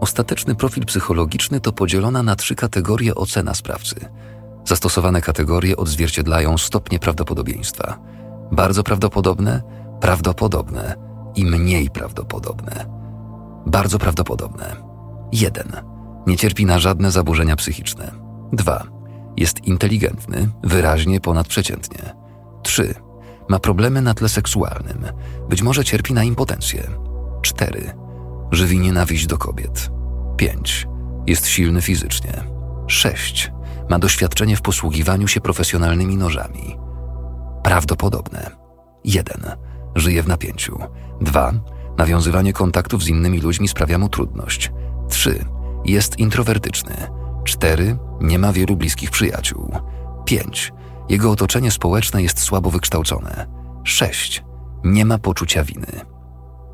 Ostateczny 0.00 0.54
profil 0.54 0.84
psychologiczny 0.84 1.60
to 1.60 1.72
podzielona 1.72 2.22
na 2.22 2.36
trzy 2.36 2.54
kategorie 2.54 3.14
ocena 3.14 3.54
sprawcy. 3.54 3.96
Zastosowane 4.64 5.20
kategorie 5.20 5.76
odzwierciedlają 5.76 6.58
stopnie 6.58 6.98
prawdopodobieństwa. 6.98 7.98
Bardzo 8.52 8.82
prawdopodobne, 8.82 9.62
prawdopodobne 10.00 10.96
i 11.34 11.44
mniej 11.44 11.90
prawdopodobne. 11.90 12.86
Bardzo 13.66 13.98
prawdopodobne. 13.98 14.76
1. 15.32 15.72
Nie 16.26 16.36
cierpi 16.36 16.66
na 16.66 16.78
żadne 16.78 17.10
zaburzenia 17.10 17.56
psychiczne. 17.56 18.12
2. 18.52 18.84
Jest 19.36 19.64
inteligentny, 19.64 20.48
wyraźnie 20.62 21.20
ponadprzeciętnie. 21.20 22.14
3. 22.62 23.09
Ma 23.50 23.58
problemy 23.58 24.02
na 24.02 24.14
tle 24.14 24.28
seksualnym. 24.28 25.04
Być 25.48 25.62
może 25.62 25.84
cierpi 25.84 26.14
na 26.14 26.24
impotencję. 26.24 26.90
4. 27.42 27.92
Żywi 28.50 28.78
nienawiść 28.78 29.26
do 29.26 29.38
kobiet. 29.38 29.90
5. 30.36 30.86
Jest 31.26 31.46
silny 31.46 31.82
fizycznie. 31.82 32.32
6. 32.86 33.52
Ma 33.88 33.98
doświadczenie 33.98 34.56
w 34.56 34.62
posługiwaniu 34.62 35.28
się 35.28 35.40
profesjonalnymi 35.40 36.16
nożami. 36.16 36.76
Prawdopodobne. 37.62 38.50
1. 39.04 39.42
Żyje 39.94 40.22
w 40.22 40.28
napięciu. 40.28 40.78
2. 41.20 41.52
Nawiązywanie 41.98 42.52
kontaktów 42.52 43.02
z 43.02 43.08
innymi 43.08 43.40
ludźmi 43.40 43.68
sprawia 43.68 43.98
mu 43.98 44.08
trudność. 44.08 44.72
3. 45.08 45.44
Jest 45.84 46.18
introwertyczny. 46.18 46.94
4. 47.44 47.96
Nie 48.20 48.38
ma 48.38 48.52
wielu 48.52 48.76
bliskich 48.76 49.10
przyjaciół. 49.10 49.72
5. 50.24 50.72
Jego 51.10 51.30
otoczenie 51.30 51.70
społeczne 51.70 52.22
jest 52.22 52.40
słabo 52.40 52.70
wykształcone. 52.70 53.46
6. 53.84 54.44
Nie 54.84 55.04
ma 55.04 55.18
poczucia 55.18 55.64
winy. 55.64 55.86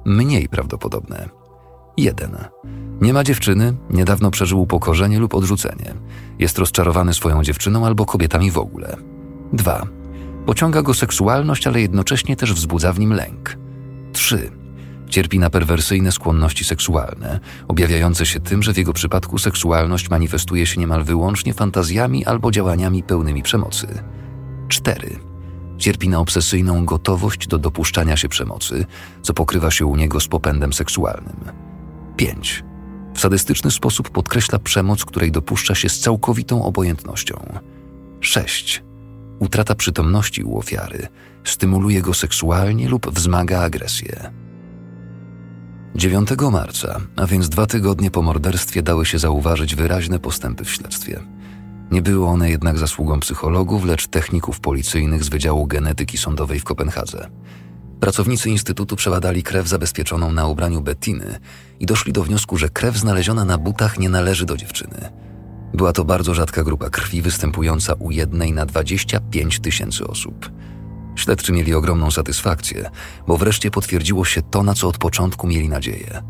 Mniej 0.04 0.48
prawdopodobne. 0.48 1.28
1. 1.96 2.36
Nie 3.00 3.12
ma 3.12 3.24
dziewczyny, 3.24 3.76
niedawno 3.90 4.30
przeżył 4.30 4.60
upokorzenie 4.60 5.18
lub 5.18 5.34
odrzucenie. 5.34 5.94
Jest 6.38 6.58
rozczarowany 6.58 7.14
swoją 7.14 7.42
dziewczyną 7.42 7.86
albo 7.86 8.06
kobietami 8.06 8.50
w 8.50 8.58
ogóle. 8.58 8.96
2. 9.52 9.86
Pociąga 10.46 10.82
go 10.82 10.94
seksualność, 10.94 11.66
ale 11.66 11.80
jednocześnie 11.80 12.36
też 12.36 12.52
wzbudza 12.52 12.92
w 12.92 12.98
nim 12.98 13.12
lęk. 13.12 13.56
3. 14.12 14.50
Cierpi 15.08 15.38
na 15.38 15.50
perwersyjne 15.50 16.12
skłonności 16.12 16.64
seksualne, 16.64 17.40
objawiające 17.68 18.26
się 18.26 18.40
tym, 18.40 18.62
że 18.62 18.72
w 18.72 18.76
jego 18.76 18.92
przypadku 18.92 19.38
seksualność 19.38 20.10
manifestuje 20.10 20.66
się 20.66 20.80
niemal 20.80 21.04
wyłącznie 21.04 21.54
fantazjami 21.54 22.24
albo 22.24 22.50
działaniami 22.50 23.02
pełnymi 23.02 23.42
przemocy. 23.42 24.02
4. 24.68 25.18
Cierpi 25.78 26.08
na 26.08 26.18
obsesyjną 26.18 26.84
gotowość 26.84 27.46
do 27.46 27.58
dopuszczania 27.58 28.16
się 28.16 28.28
przemocy, 28.28 28.86
co 29.22 29.34
pokrywa 29.34 29.70
się 29.70 29.86
u 29.86 29.96
niego 29.96 30.20
z 30.20 30.28
popędem 30.28 30.72
seksualnym. 30.72 31.36
5. 32.16 32.64
W 33.14 33.20
sadystyczny 33.20 33.70
sposób 33.70 34.10
podkreśla 34.10 34.58
przemoc, 34.58 35.04
której 35.04 35.32
dopuszcza 35.32 35.74
się 35.74 35.88
z 35.88 36.00
całkowitą 36.00 36.64
obojętnością. 36.64 37.60
6. 38.20 38.82
Utrata 39.38 39.74
przytomności 39.74 40.44
u 40.44 40.58
ofiary 40.58 41.08
stymuluje 41.44 42.02
go 42.02 42.14
seksualnie 42.14 42.88
lub 42.88 43.10
wzmaga 43.10 43.60
agresję. 43.60 44.30
9 45.94 46.28
marca, 46.52 47.00
a 47.16 47.26
więc 47.26 47.48
dwa 47.48 47.66
tygodnie 47.66 48.10
po 48.10 48.22
morderstwie, 48.22 48.82
dały 48.82 49.06
się 49.06 49.18
zauważyć 49.18 49.74
wyraźne 49.74 50.18
postępy 50.18 50.64
w 50.64 50.70
śledztwie. 50.70 51.20
Nie 51.90 52.02
były 52.02 52.26
one 52.26 52.50
jednak 52.50 52.78
zasługą 52.78 53.20
psychologów, 53.20 53.84
lecz 53.84 54.06
techników 54.06 54.60
policyjnych 54.60 55.24
z 55.24 55.28
Wydziału 55.28 55.66
Genetyki 55.66 56.18
Sądowej 56.18 56.60
w 56.60 56.64
Kopenhadze. 56.64 57.30
Pracownicy 58.00 58.50
Instytutu 58.50 58.96
przebadali 58.96 59.42
krew 59.42 59.68
zabezpieczoną 59.68 60.32
na 60.32 60.46
ubraniu 60.46 60.80
Bettiny 60.80 61.38
i 61.80 61.86
doszli 61.86 62.12
do 62.12 62.22
wniosku, 62.22 62.56
że 62.56 62.68
krew 62.68 62.96
znaleziona 62.96 63.44
na 63.44 63.58
butach 63.58 63.98
nie 63.98 64.08
należy 64.08 64.46
do 64.46 64.56
dziewczyny. 64.56 65.08
Była 65.74 65.92
to 65.92 66.04
bardzo 66.04 66.34
rzadka 66.34 66.64
grupa 66.64 66.90
krwi 66.90 67.22
występująca 67.22 67.94
u 67.94 68.10
jednej 68.10 68.52
na 68.52 68.66
25 68.66 69.60
tysięcy 69.60 70.06
osób. 70.06 70.50
Śledczy 71.16 71.52
mieli 71.52 71.74
ogromną 71.74 72.10
satysfakcję, 72.10 72.90
bo 73.26 73.36
wreszcie 73.36 73.70
potwierdziło 73.70 74.24
się 74.24 74.42
to, 74.42 74.62
na 74.62 74.74
co 74.74 74.88
od 74.88 74.98
początku 74.98 75.46
mieli 75.46 75.68
nadzieję. 75.68 76.22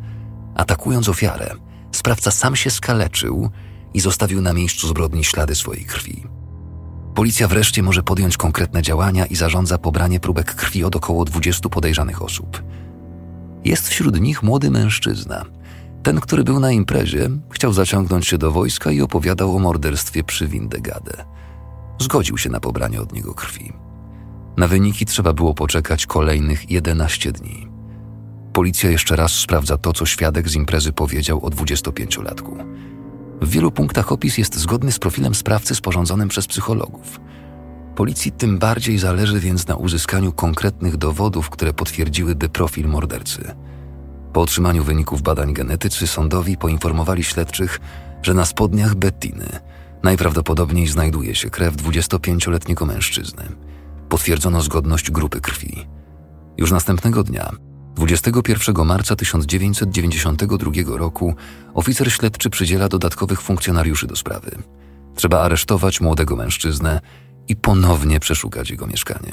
Atakując 0.54 1.08
ofiarę, 1.08 1.54
sprawca 1.92 2.30
sam 2.30 2.56
się 2.56 2.70
skaleczył 2.70 3.50
i 3.96 4.00
zostawił 4.00 4.42
na 4.42 4.52
miejscu 4.52 4.88
zbrodni 4.88 5.24
ślady 5.24 5.54
swojej 5.54 5.84
krwi. 5.84 6.24
Policja 7.14 7.48
wreszcie 7.48 7.82
może 7.82 8.02
podjąć 8.02 8.36
konkretne 8.36 8.82
działania 8.82 9.26
i 9.26 9.36
zarządza 9.36 9.78
pobranie 9.78 10.20
próbek 10.20 10.54
krwi 10.54 10.84
od 10.84 10.96
około 10.96 11.24
20 11.24 11.68
podejrzanych 11.68 12.22
osób. 12.22 12.62
Jest 13.64 13.88
wśród 13.88 14.20
nich 14.20 14.42
młody 14.42 14.70
mężczyzna. 14.70 15.44
Ten, 16.02 16.20
który 16.20 16.44
był 16.44 16.60
na 16.60 16.72
imprezie, 16.72 17.30
chciał 17.50 17.72
zaciągnąć 17.72 18.26
się 18.26 18.38
do 18.38 18.52
wojska 18.52 18.90
i 18.90 19.00
opowiadał 19.00 19.56
o 19.56 19.58
morderstwie 19.58 20.24
przy 20.24 20.48
Windegade. 20.48 21.24
Zgodził 22.00 22.38
się 22.38 22.50
na 22.50 22.60
pobranie 22.60 23.00
od 23.00 23.12
niego 23.12 23.34
krwi. 23.34 23.72
Na 24.56 24.68
wyniki 24.68 25.06
trzeba 25.06 25.32
było 25.32 25.54
poczekać 25.54 26.06
kolejnych 26.06 26.70
11 26.70 27.32
dni. 27.32 27.68
Policja 28.52 28.90
jeszcze 28.90 29.16
raz 29.16 29.32
sprawdza 29.32 29.78
to, 29.78 29.92
co 29.92 30.06
świadek 30.06 30.48
z 30.48 30.54
imprezy 30.54 30.92
powiedział 30.92 31.44
o 31.44 31.48
25-latku. 31.48 32.56
W 33.40 33.48
wielu 33.48 33.70
punktach 33.70 34.12
opis 34.12 34.38
jest 34.38 34.56
zgodny 34.56 34.92
z 34.92 34.98
profilem 34.98 35.34
sprawcy 35.34 35.74
sporządzonym 35.74 36.28
przez 36.28 36.46
psychologów. 36.46 37.20
Policji 37.96 38.32
tym 38.32 38.58
bardziej 38.58 38.98
zależy 38.98 39.40
więc 39.40 39.66
na 39.66 39.76
uzyskaniu 39.76 40.32
konkretnych 40.32 40.96
dowodów, 40.96 41.50
które 41.50 41.72
potwierdziłyby 41.72 42.48
profil 42.48 42.88
mordercy. 42.88 43.54
Po 44.32 44.42
otrzymaniu 44.42 44.84
wyników 44.84 45.22
badań 45.22 45.54
genetycy 45.54 46.06
sądowi 46.06 46.56
poinformowali 46.56 47.24
śledczych, 47.24 47.80
że 48.22 48.34
na 48.34 48.44
spodniach 48.44 48.94
Bettiny 48.94 49.46
najprawdopodobniej 50.02 50.86
znajduje 50.86 51.34
się 51.34 51.50
krew 51.50 51.76
25-letniego 51.76 52.86
mężczyzny. 52.86 53.42
Potwierdzono 54.08 54.60
zgodność 54.60 55.10
grupy 55.10 55.40
krwi. 55.40 55.86
Już 56.58 56.70
następnego 56.70 57.22
dnia 57.22 57.50
21 57.96 58.86
marca 58.86 59.16
1992 59.16 60.96
roku 60.96 61.34
oficer 61.74 62.12
śledczy 62.12 62.50
przydziela 62.50 62.88
dodatkowych 62.88 63.40
funkcjonariuszy 63.42 64.06
do 64.06 64.16
sprawy. 64.16 64.50
Trzeba 65.14 65.40
aresztować 65.40 66.00
młodego 66.00 66.36
mężczyznę 66.36 67.00
i 67.48 67.56
ponownie 67.56 68.20
przeszukać 68.20 68.70
jego 68.70 68.86
mieszkanie. 68.86 69.32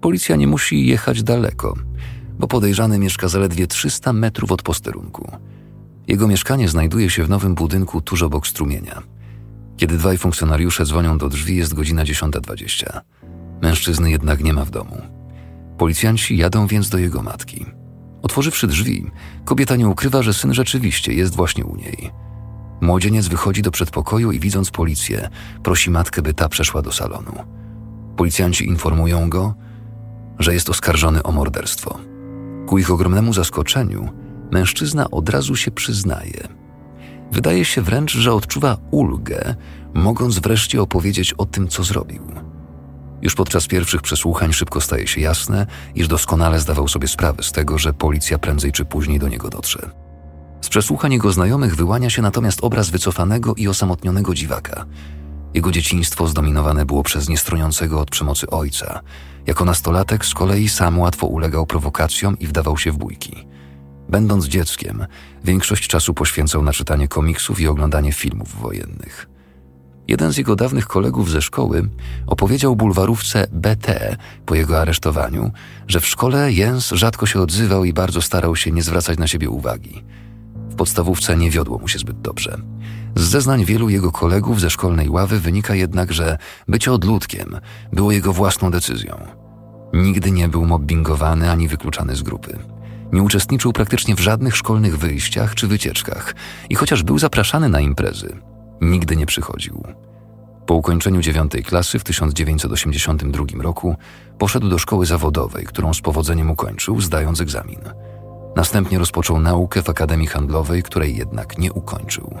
Policja 0.00 0.36
nie 0.36 0.46
musi 0.46 0.86
jechać 0.86 1.22
daleko, 1.22 1.74
bo 2.38 2.46
podejrzany 2.46 2.98
mieszka 2.98 3.28
zaledwie 3.28 3.66
300 3.66 4.12
metrów 4.12 4.52
od 4.52 4.62
posterunku. 4.62 5.32
Jego 6.08 6.28
mieszkanie 6.28 6.68
znajduje 6.68 7.10
się 7.10 7.24
w 7.24 7.30
nowym 7.30 7.54
budynku 7.54 8.00
tuż 8.00 8.22
obok 8.22 8.46
strumienia. 8.46 9.02
Kiedy 9.76 9.98
dwaj 9.98 10.18
funkcjonariusze 10.18 10.84
dzwonią 10.84 11.18
do 11.18 11.28
drzwi, 11.28 11.56
jest 11.56 11.74
godzina 11.74 12.04
10.20. 12.04 13.00
Mężczyzny 13.62 14.10
jednak 14.10 14.44
nie 14.44 14.52
ma 14.52 14.64
w 14.64 14.70
domu. 14.70 15.11
Policjanci 15.82 16.36
jadą 16.36 16.66
więc 16.66 16.88
do 16.88 16.98
jego 16.98 17.22
matki. 17.22 17.66
Otworzywszy 18.22 18.66
drzwi, 18.66 19.10
kobieta 19.44 19.76
nie 19.76 19.88
ukrywa, 19.88 20.22
że 20.22 20.34
syn 20.34 20.54
rzeczywiście 20.54 21.12
jest 21.12 21.36
właśnie 21.36 21.64
u 21.64 21.76
niej. 21.76 22.10
Młodzieniec 22.80 23.28
wychodzi 23.28 23.62
do 23.62 23.70
przedpokoju 23.70 24.32
i 24.32 24.40
widząc 24.40 24.70
policję, 24.70 25.28
prosi 25.62 25.90
matkę, 25.90 26.22
by 26.22 26.34
ta 26.34 26.48
przeszła 26.48 26.82
do 26.82 26.92
salonu. 26.92 27.32
Policjanci 28.16 28.68
informują 28.68 29.30
go, 29.30 29.54
że 30.38 30.54
jest 30.54 30.70
oskarżony 30.70 31.22
o 31.22 31.32
morderstwo. 31.32 31.98
Ku 32.66 32.78
ich 32.78 32.90
ogromnemu 32.90 33.32
zaskoczeniu, 33.32 34.08
mężczyzna 34.52 35.10
od 35.10 35.28
razu 35.28 35.56
się 35.56 35.70
przyznaje. 35.70 36.48
Wydaje 37.32 37.64
się 37.64 37.82
wręcz, 37.82 38.12
że 38.12 38.34
odczuwa 38.34 38.76
ulgę, 38.90 39.54
mogąc 39.94 40.38
wreszcie 40.38 40.82
opowiedzieć 40.82 41.32
o 41.32 41.46
tym, 41.46 41.68
co 41.68 41.84
zrobił. 41.84 42.51
Już 43.22 43.34
podczas 43.34 43.66
pierwszych 43.66 44.02
przesłuchań 44.02 44.52
szybko 44.52 44.80
staje 44.80 45.06
się 45.06 45.20
jasne, 45.20 45.66
iż 45.94 46.08
doskonale 46.08 46.60
zdawał 46.60 46.88
sobie 46.88 47.08
sprawę 47.08 47.42
z 47.42 47.52
tego, 47.52 47.78
że 47.78 47.92
policja 47.92 48.38
prędzej 48.38 48.72
czy 48.72 48.84
później 48.84 49.18
do 49.18 49.28
niego 49.28 49.50
dotrze. 49.50 49.90
Z 50.60 50.68
przesłuchań 50.68 51.12
jego 51.12 51.32
znajomych 51.32 51.76
wyłania 51.76 52.10
się 52.10 52.22
natomiast 52.22 52.64
obraz 52.64 52.90
wycofanego 52.90 53.54
i 53.54 53.68
osamotnionego 53.68 54.34
dziwaka. 54.34 54.86
Jego 55.54 55.70
dzieciństwo 55.70 56.28
zdominowane 56.28 56.86
było 56.86 57.02
przez 57.02 57.28
niestroniącego 57.28 58.00
od 58.00 58.10
przemocy 58.10 58.50
ojca. 58.50 59.00
Jako 59.46 59.64
nastolatek 59.64 60.26
z 60.26 60.34
kolei 60.34 60.68
sam 60.68 60.98
łatwo 60.98 61.26
ulegał 61.26 61.66
prowokacjom 61.66 62.38
i 62.38 62.46
wdawał 62.46 62.78
się 62.78 62.92
w 62.92 62.96
bójki. 62.96 63.46
Będąc 64.08 64.46
dzieckiem, 64.46 65.06
większość 65.44 65.88
czasu 65.88 66.14
poświęcał 66.14 66.62
na 66.62 66.72
czytanie 66.72 67.08
komiksów 67.08 67.60
i 67.60 67.68
oglądanie 67.68 68.12
filmów 68.12 68.60
wojennych. 68.60 69.31
Jeden 70.08 70.32
z 70.32 70.36
jego 70.36 70.56
dawnych 70.56 70.86
kolegów 70.86 71.30
ze 71.30 71.42
szkoły 71.42 71.88
opowiedział 72.26 72.76
bulwarówce 72.76 73.46
BT 73.52 74.16
po 74.46 74.54
jego 74.54 74.80
aresztowaniu, 74.80 75.50
że 75.88 76.00
w 76.00 76.06
szkole 76.06 76.52
Jens 76.52 76.88
rzadko 76.88 77.26
się 77.26 77.40
odzywał 77.40 77.84
i 77.84 77.92
bardzo 77.92 78.22
starał 78.22 78.56
się 78.56 78.70
nie 78.70 78.82
zwracać 78.82 79.18
na 79.18 79.26
siebie 79.26 79.50
uwagi. 79.50 80.04
W 80.70 80.74
podstawówce 80.74 81.36
nie 81.36 81.50
wiodło 81.50 81.78
mu 81.78 81.88
się 81.88 81.98
zbyt 81.98 82.20
dobrze. 82.20 82.58
Z 83.16 83.22
zeznań 83.22 83.64
wielu 83.64 83.88
jego 83.88 84.12
kolegów 84.12 84.60
ze 84.60 84.70
szkolnej 84.70 85.08
ławy 85.08 85.40
wynika 85.40 85.74
jednak, 85.74 86.12
że 86.12 86.38
bycie 86.68 86.92
odludkiem 86.92 87.56
było 87.92 88.12
jego 88.12 88.32
własną 88.32 88.70
decyzją. 88.70 89.26
Nigdy 89.92 90.30
nie 90.30 90.48
był 90.48 90.66
mobbingowany 90.66 91.50
ani 91.50 91.68
wykluczany 91.68 92.16
z 92.16 92.22
grupy. 92.22 92.58
Nie 93.12 93.22
uczestniczył 93.22 93.72
praktycznie 93.72 94.14
w 94.14 94.20
żadnych 94.20 94.56
szkolnych 94.56 94.98
wyjściach 94.98 95.54
czy 95.54 95.66
wycieczkach 95.66 96.34
i 96.70 96.74
chociaż 96.74 97.02
był 97.02 97.18
zapraszany 97.18 97.68
na 97.68 97.80
imprezy, 97.80 98.36
nigdy 98.82 99.16
nie 99.16 99.26
przychodził. 99.26 99.82
Po 100.66 100.74
ukończeniu 100.74 101.20
dziewiątej 101.20 101.62
klasy 101.62 101.98
w 101.98 102.04
1982 102.04 103.62
roku 103.62 103.96
poszedł 104.38 104.68
do 104.68 104.78
szkoły 104.78 105.06
zawodowej, 105.06 105.64
którą 105.64 105.94
z 105.94 106.00
powodzeniem 106.00 106.50
ukończył, 106.50 107.00
zdając 107.00 107.40
egzamin. 107.40 107.80
Następnie 108.56 108.98
rozpoczął 108.98 109.40
naukę 109.40 109.82
w 109.82 109.90
Akademii 109.90 110.26
Handlowej, 110.26 110.82
której 110.82 111.16
jednak 111.16 111.58
nie 111.58 111.72
ukończył. 111.72 112.34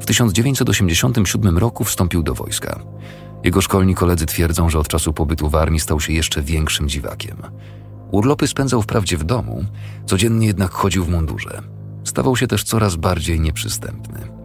W 0.00 0.06
1987 0.06 1.58
roku 1.58 1.84
wstąpił 1.84 2.22
do 2.22 2.34
wojska. 2.34 2.80
Jego 3.44 3.60
szkolni 3.60 3.94
koledzy 3.94 4.26
twierdzą, 4.26 4.70
że 4.70 4.78
od 4.78 4.88
czasu 4.88 5.12
pobytu 5.12 5.48
w 5.48 5.54
armii 5.54 5.80
stał 5.80 6.00
się 6.00 6.12
jeszcze 6.12 6.42
większym 6.42 6.88
dziwakiem. 6.88 7.36
Urlopy 8.10 8.46
spędzał 8.46 8.82
wprawdzie 8.82 9.16
w 9.16 9.24
domu, 9.24 9.64
codziennie 10.06 10.46
jednak 10.46 10.70
chodził 10.70 11.04
w 11.04 11.08
mundurze. 11.08 11.62
Stawał 12.04 12.36
się 12.36 12.46
też 12.46 12.64
coraz 12.64 12.96
bardziej 12.96 13.40
nieprzystępny. 13.40 14.41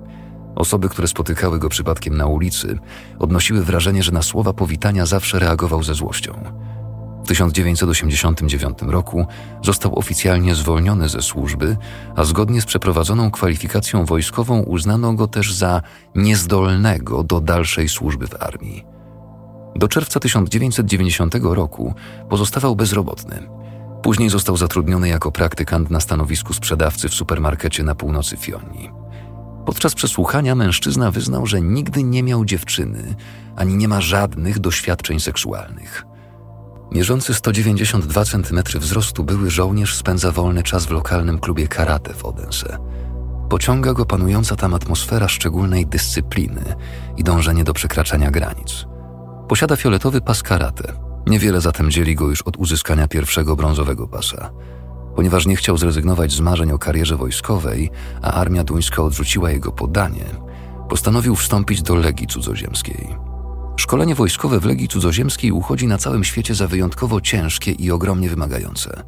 Osoby, 0.58 0.89
które 0.89 1.08
spotykały 1.08 1.60
go 1.60 1.70
przypadkiem 1.70 2.17
na 2.17 2.26
ulicy, 2.26 2.80
odnosiły 3.20 3.63
wrażenie, 3.63 4.04
że 4.04 4.12
na 4.12 4.22
słowa 4.22 4.54
powitania 4.54 5.06
zawsze 5.06 5.39
reagował 5.39 5.84
ze 5.84 5.93
złością. 5.93 6.34
W 7.24 7.28
1989 7.28 8.78
roku 8.82 9.26
został 9.63 10.00
oficjalnie 10.00 10.56
zwolniony 10.56 11.10
ze 11.10 11.22
służby, 11.22 11.78
a 12.15 12.24
zgodnie 12.24 12.62
z 12.62 12.65
przeprowadzoną 12.65 13.32
kwalifikacją 13.32 14.06
wojskową 14.06 14.60
uznano 14.60 15.13
go 15.13 15.28
też 15.28 15.54
za 15.54 15.82
niezdolnego 16.15 17.24
do 17.24 17.41
dalszej 17.41 17.89
służby 17.89 18.28
w 18.28 18.43
armii. 18.43 18.86
Do 19.76 19.88
czerwca 19.88 20.20
1990 20.20 21.36
roku 21.43 21.93
pozostawał 22.30 22.76
bezrobotny. 22.76 23.50
Później 24.04 24.30
został 24.30 24.58
zatrudniony 24.58 25.10
jako 25.10 25.32
praktykant 25.32 25.89
na 25.89 26.00
stanowisku 26.00 26.54
sprzedawcy 26.54 27.10
w 27.10 27.13
supermarkecie 27.13 27.84
na 27.84 27.96
północy 27.96 28.38
Fionii. 28.38 29.07
Podczas 29.67 29.95
przesłuchania 29.95 30.56
mężczyzna 30.56 31.12
wyznał, 31.12 31.45
że 31.45 31.62
nigdy 31.62 32.03
nie 32.03 32.23
miał 32.23 32.45
dziewczyny, 32.45 33.15
ani 33.56 33.75
nie 33.75 33.88
ma 33.88 34.01
żadnych 34.01 34.60
doświadczeń 34.60 35.19
seksualnych. 35.19 36.06
Mierzący 36.91 37.34
192 37.34 38.25
cm 38.25 38.80
wzrostu 38.80 39.23
były 39.23 39.49
żołnierz 39.49 39.95
spędza 39.95 40.32
wolny 40.32 40.63
czas 40.63 40.86
w 40.86 40.91
lokalnym 40.91 41.39
klubie 41.39 41.67
karate 41.67 42.13
w 42.13 42.25
Odense. 42.25 42.77
Pociąga 43.49 43.93
go 43.93 44.06
panująca 44.06 44.56
tam 44.56 44.73
atmosfera 44.73 45.27
szczególnej 45.27 45.86
dyscypliny 45.86 46.75
i 47.17 47.23
dążenie 47.23 47.63
do 47.63 47.73
przekraczania 47.73 48.32
granic. 48.32 48.86
Posiada 49.49 49.75
fioletowy 49.75 50.21
pas 50.21 50.43
karate. 50.43 50.93
Niewiele 51.25 51.62
zatem 51.62 51.91
dzieli 51.91 52.15
go 52.15 52.30
już 52.30 52.41
od 52.41 52.58
uzyskania 52.58 53.08
pierwszego 53.08 53.56
brązowego 53.56 54.08
pasa. 54.08 54.51
Ponieważ 55.17 55.45
nie 55.45 55.56
chciał 55.56 55.77
zrezygnować 55.77 56.32
z 56.32 56.39
marzeń 56.39 56.71
o 56.71 56.77
karierze 56.77 57.15
wojskowej, 57.15 57.89
a 58.21 58.34
armia 58.34 58.63
duńska 58.63 59.03
odrzuciła 59.03 59.51
jego 59.51 59.71
podanie, 59.71 60.25
postanowił 60.89 61.36
wstąpić 61.36 61.82
do 61.82 61.95
Legii 61.95 62.27
Cudzoziemskiej. 62.27 63.08
Szkolenie 63.77 64.15
wojskowe 64.15 64.60
w 64.60 64.65
Legii 64.65 64.88
Cudzoziemskiej 64.88 65.51
uchodzi 65.51 65.88
na 65.88 65.97
całym 65.97 66.23
świecie 66.23 66.56
za 66.56 66.67
wyjątkowo 66.67 67.21
ciężkie 67.21 67.71
i 67.71 67.91
ogromnie 67.91 68.30
wymagające. 68.30 69.03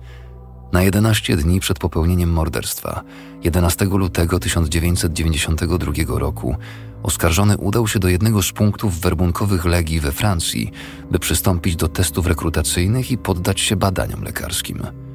Na 0.72 0.84
11 0.84 1.38
dni 1.38 1.60
przed 1.60 1.80
popełnieniem 1.80 2.32
morderstwa, 2.32 3.04
11 3.44 3.86
lutego 3.86 4.40
1992 4.40 6.20
roku, 6.20 6.56
oskarżony 7.04 7.58
udał 7.58 7.88
się 7.88 8.00
do 8.00 8.10
jednego 8.10 8.44
z 8.44 8.52
punktów 8.52 9.00
werbunkowych 9.00 9.66
Legii 9.66 10.00
we 10.00 10.12
Francji, 10.12 10.72
by 11.12 11.20
przystąpić 11.20 11.76
do 11.76 11.88
testów 11.88 12.28
rekrutacyjnych 12.28 13.12
i 13.12 13.18
poddać 13.18 13.60
się 13.60 13.76
badaniom 13.76 14.24
lekarskim. 14.24 15.09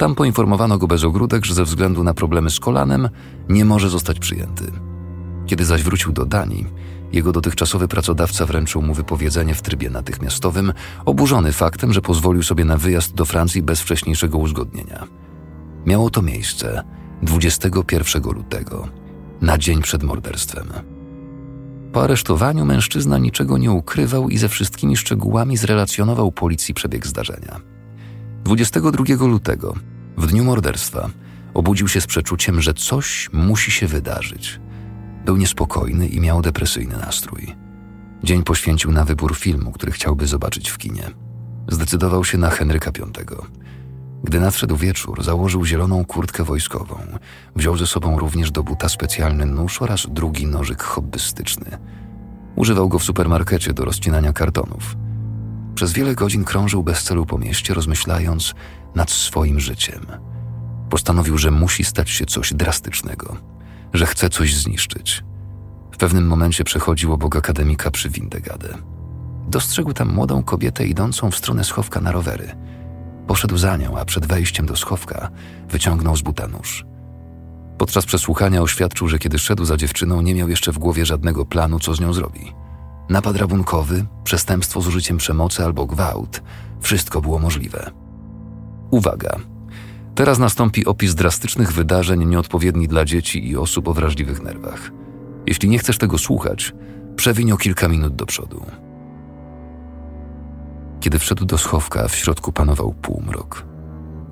Tam 0.00 0.14
poinformowano 0.14 0.78
go 0.78 0.86
bez 0.86 1.04
ogródek, 1.04 1.44
że 1.44 1.54
ze 1.54 1.64
względu 1.64 2.04
na 2.04 2.14
problemy 2.14 2.50
z 2.50 2.60
kolanem 2.60 3.08
nie 3.48 3.64
może 3.64 3.88
zostać 3.88 4.18
przyjęty. 4.18 4.72
Kiedy 5.46 5.64
zaś 5.64 5.82
wrócił 5.82 6.12
do 6.12 6.26
Danii, 6.26 6.66
jego 7.12 7.32
dotychczasowy 7.32 7.88
pracodawca 7.88 8.46
wręczył 8.46 8.82
mu 8.82 8.94
wypowiedzenie 8.94 9.54
w 9.54 9.62
trybie 9.62 9.90
natychmiastowym, 9.90 10.72
oburzony 11.04 11.52
faktem, 11.52 11.92
że 11.92 12.02
pozwolił 12.02 12.42
sobie 12.42 12.64
na 12.64 12.76
wyjazd 12.76 13.14
do 13.14 13.24
Francji 13.24 13.62
bez 13.62 13.80
wcześniejszego 13.80 14.38
uzgodnienia. 14.38 15.06
Miało 15.86 16.10
to 16.10 16.22
miejsce 16.22 16.82
21 17.22 18.22
lutego, 18.22 18.88
na 19.40 19.58
dzień 19.58 19.82
przed 19.82 20.02
morderstwem. 20.02 20.68
Po 21.92 22.02
aresztowaniu 22.02 22.64
mężczyzna 22.64 23.18
niczego 23.18 23.58
nie 23.58 23.72
ukrywał 23.72 24.28
i 24.28 24.38
ze 24.38 24.48
wszystkimi 24.48 24.96
szczegółami 24.96 25.56
zrelacjonował 25.56 26.32
policji 26.32 26.74
przebieg 26.74 27.06
zdarzenia. 27.06 27.69
22 28.44 29.26
lutego, 29.26 29.74
w 30.16 30.26
dniu 30.26 30.44
morderstwa, 30.44 31.10
obudził 31.54 31.88
się 31.88 32.00
z 32.00 32.06
przeczuciem, 32.06 32.60
że 32.60 32.74
coś 32.74 33.30
musi 33.32 33.70
się 33.70 33.86
wydarzyć. 33.86 34.60
Był 35.24 35.36
niespokojny 35.36 36.08
i 36.08 36.20
miał 36.20 36.42
depresyjny 36.42 36.96
nastrój. 36.96 37.56
Dzień 38.24 38.42
poświęcił 38.42 38.92
na 38.92 39.04
wybór 39.04 39.36
filmu, 39.36 39.72
który 39.72 39.92
chciałby 39.92 40.26
zobaczyć 40.26 40.70
w 40.70 40.78
kinie. 40.78 41.10
Zdecydował 41.68 42.24
się 42.24 42.38
na 42.38 42.50
Henryka 42.50 42.90
V. 42.90 43.06
Gdy 44.24 44.40
nadszedł 44.40 44.76
wieczór, 44.76 45.24
założył 45.24 45.64
zieloną 45.64 46.04
kurtkę 46.04 46.44
wojskową. 46.44 46.98
Wziął 47.56 47.76
ze 47.76 47.86
sobą 47.86 48.18
również 48.18 48.50
do 48.50 48.62
buta 48.62 48.88
specjalny 48.88 49.46
nóż 49.46 49.82
oraz 49.82 50.06
drugi 50.10 50.46
nożyk 50.46 50.82
hobbystyczny. 50.82 51.78
Używał 52.56 52.88
go 52.88 52.98
w 52.98 53.04
supermarkecie 53.04 53.72
do 53.72 53.84
rozcinania 53.84 54.32
kartonów. 54.32 54.96
Przez 55.74 55.92
wiele 55.92 56.14
godzin 56.14 56.44
krążył 56.44 56.82
bez 56.82 57.04
celu 57.04 57.26
po 57.26 57.38
mieście, 57.38 57.74
rozmyślając 57.74 58.54
nad 58.94 59.10
swoim 59.10 59.60
życiem. 59.60 60.06
Postanowił, 60.90 61.38
że 61.38 61.50
musi 61.50 61.84
stać 61.84 62.10
się 62.10 62.26
coś 62.26 62.54
drastycznego, 62.54 63.36
że 63.92 64.06
chce 64.06 64.30
coś 64.30 64.54
zniszczyć. 64.54 65.24
W 65.92 65.96
pewnym 65.96 66.26
momencie 66.26 66.64
przechodził 66.64 67.12
obok 67.12 67.36
akademika 67.36 67.90
przy 67.90 68.10
Windegadę. 68.10 68.78
Dostrzegł 69.48 69.92
tam 69.92 70.14
młodą 70.14 70.42
kobietę 70.42 70.86
idącą 70.86 71.30
w 71.30 71.36
stronę 71.36 71.64
schowka 71.64 72.00
na 72.00 72.12
rowery. 72.12 72.56
Poszedł 73.26 73.56
za 73.56 73.76
nią, 73.76 73.98
a 73.98 74.04
przed 74.04 74.26
wejściem 74.26 74.66
do 74.66 74.76
schowka 74.76 75.30
wyciągnął 75.68 76.16
z 76.16 76.22
buta 76.22 76.48
nóż. 76.48 76.84
Podczas 77.78 78.06
przesłuchania 78.06 78.62
oświadczył, 78.62 79.08
że 79.08 79.18
kiedy 79.18 79.38
szedł 79.38 79.64
za 79.64 79.76
dziewczyną, 79.76 80.22
nie 80.22 80.34
miał 80.34 80.48
jeszcze 80.48 80.72
w 80.72 80.78
głowie 80.78 81.06
żadnego 81.06 81.46
planu, 81.46 81.78
co 81.78 81.94
z 81.94 82.00
nią 82.00 82.12
zrobi. 82.12 82.52
Napad 83.10 83.36
rabunkowy, 83.36 84.04
przestępstwo 84.24 84.80
z 84.80 84.86
użyciem 84.86 85.16
przemocy 85.16 85.64
albo 85.64 85.86
gwałt 85.86 86.42
wszystko 86.80 87.20
było 87.20 87.38
możliwe. 87.38 87.90
Uwaga! 88.90 89.36
Teraz 90.14 90.38
nastąpi 90.38 90.86
opis 90.86 91.14
drastycznych 91.14 91.72
wydarzeń 91.72 92.24
nieodpowiedni 92.24 92.88
dla 92.88 93.04
dzieci 93.04 93.48
i 93.48 93.56
osób 93.56 93.88
o 93.88 93.94
wrażliwych 93.94 94.42
nerwach. 94.42 94.90
Jeśli 95.46 95.68
nie 95.68 95.78
chcesz 95.78 95.98
tego 95.98 96.18
słuchać, 96.18 96.72
przewiń 97.16 97.52
o 97.52 97.56
kilka 97.56 97.88
minut 97.88 98.14
do 98.14 98.26
przodu. 98.26 98.66
Kiedy 101.00 101.18
wszedł 101.18 101.44
do 101.44 101.58
schowka, 101.58 102.08
w 102.08 102.14
środku 102.14 102.52
panował 102.52 102.92
półmrok. 102.92 103.66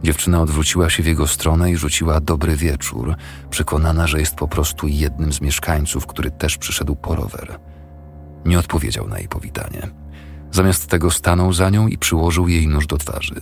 Dziewczyna 0.02 0.40
odwróciła 0.40 0.90
się 0.90 1.02
w 1.02 1.06
jego 1.06 1.26
stronę 1.26 1.70
i 1.70 1.76
rzuciła 1.76 2.20
dobry 2.20 2.56
wieczór, 2.56 3.14
przekonana, 3.50 4.06
że 4.06 4.20
jest 4.20 4.34
po 4.34 4.48
prostu 4.48 4.88
jednym 4.88 5.32
z 5.32 5.40
mieszkańców, 5.40 6.06
który 6.06 6.30
też 6.30 6.58
przyszedł 6.58 6.96
po 6.96 7.14
rower. 7.14 7.58
Nie 8.44 8.58
odpowiedział 8.58 9.08
na 9.08 9.18
jej 9.18 9.28
powitanie. 9.28 9.90
Zamiast 10.50 10.86
tego 10.86 11.10
stanął 11.10 11.52
za 11.52 11.70
nią 11.70 11.88
i 11.88 11.98
przyłożył 11.98 12.48
jej 12.48 12.68
nóż 12.68 12.86
do 12.86 12.96
twarzy. 12.96 13.40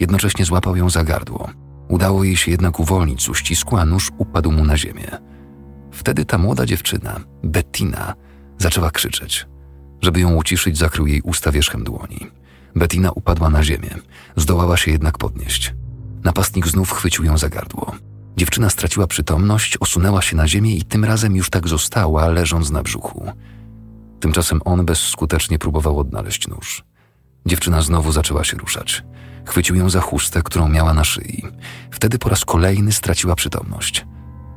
Jednocześnie 0.00 0.44
złapał 0.44 0.76
ją 0.76 0.90
za 0.90 1.04
gardło. 1.04 1.48
Udało 1.88 2.24
jej 2.24 2.36
się 2.36 2.50
jednak 2.50 2.80
uwolnić 2.80 3.22
z 3.22 3.28
uścisku, 3.28 3.76
a 3.76 3.84
nóż 3.84 4.10
upadł 4.18 4.52
mu 4.52 4.64
na 4.64 4.76
ziemię. 4.76 5.10
Wtedy 5.92 6.24
ta 6.24 6.38
młoda 6.38 6.66
dziewczyna, 6.66 7.20
Bettina, 7.44 8.14
zaczęła 8.58 8.90
krzyczeć. 8.90 9.46
Żeby 10.02 10.20
ją 10.20 10.34
uciszyć, 10.34 10.78
zakrył 10.78 11.06
jej 11.06 11.20
usta 11.20 11.52
wierzchem 11.52 11.84
dłoni. 11.84 12.26
Bettina 12.76 13.10
upadła 13.12 13.50
na 13.50 13.62
ziemię, 13.62 13.90
zdołała 14.36 14.76
się 14.76 14.90
jednak 14.90 15.18
podnieść. 15.18 15.74
Napastnik 16.24 16.66
znów 16.66 16.92
chwycił 16.92 17.24
ją 17.24 17.38
za 17.38 17.48
gardło. 17.48 17.94
Dziewczyna 18.36 18.70
straciła 18.70 19.06
przytomność, 19.06 19.76
osunęła 19.80 20.22
się 20.22 20.36
na 20.36 20.48
ziemię 20.48 20.76
i 20.76 20.84
tym 20.84 21.04
razem 21.04 21.36
już 21.36 21.50
tak 21.50 21.68
została, 21.68 22.28
leżąc 22.28 22.70
na 22.70 22.82
brzuchu. 22.82 23.32
Tymczasem 24.20 24.60
on 24.64 24.86
bezskutecznie 24.86 25.58
próbował 25.58 25.98
odnaleźć 25.98 26.48
nóż. 26.48 26.84
Dziewczyna 27.46 27.82
znowu 27.82 28.12
zaczęła 28.12 28.44
się 28.44 28.56
ruszać. 28.56 29.04
Chwycił 29.46 29.76
ją 29.76 29.90
za 29.90 30.00
chustę, 30.00 30.42
którą 30.42 30.68
miała 30.68 30.94
na 30.94 31.04
szyi. 31.04 31.42
Wtedy 31.90 32.18
po 32.18 32.28
raz 32.28 32.44
kolejny 32.44 32.92
straciła 32.92 33.34
przytomność. 33.34 34.06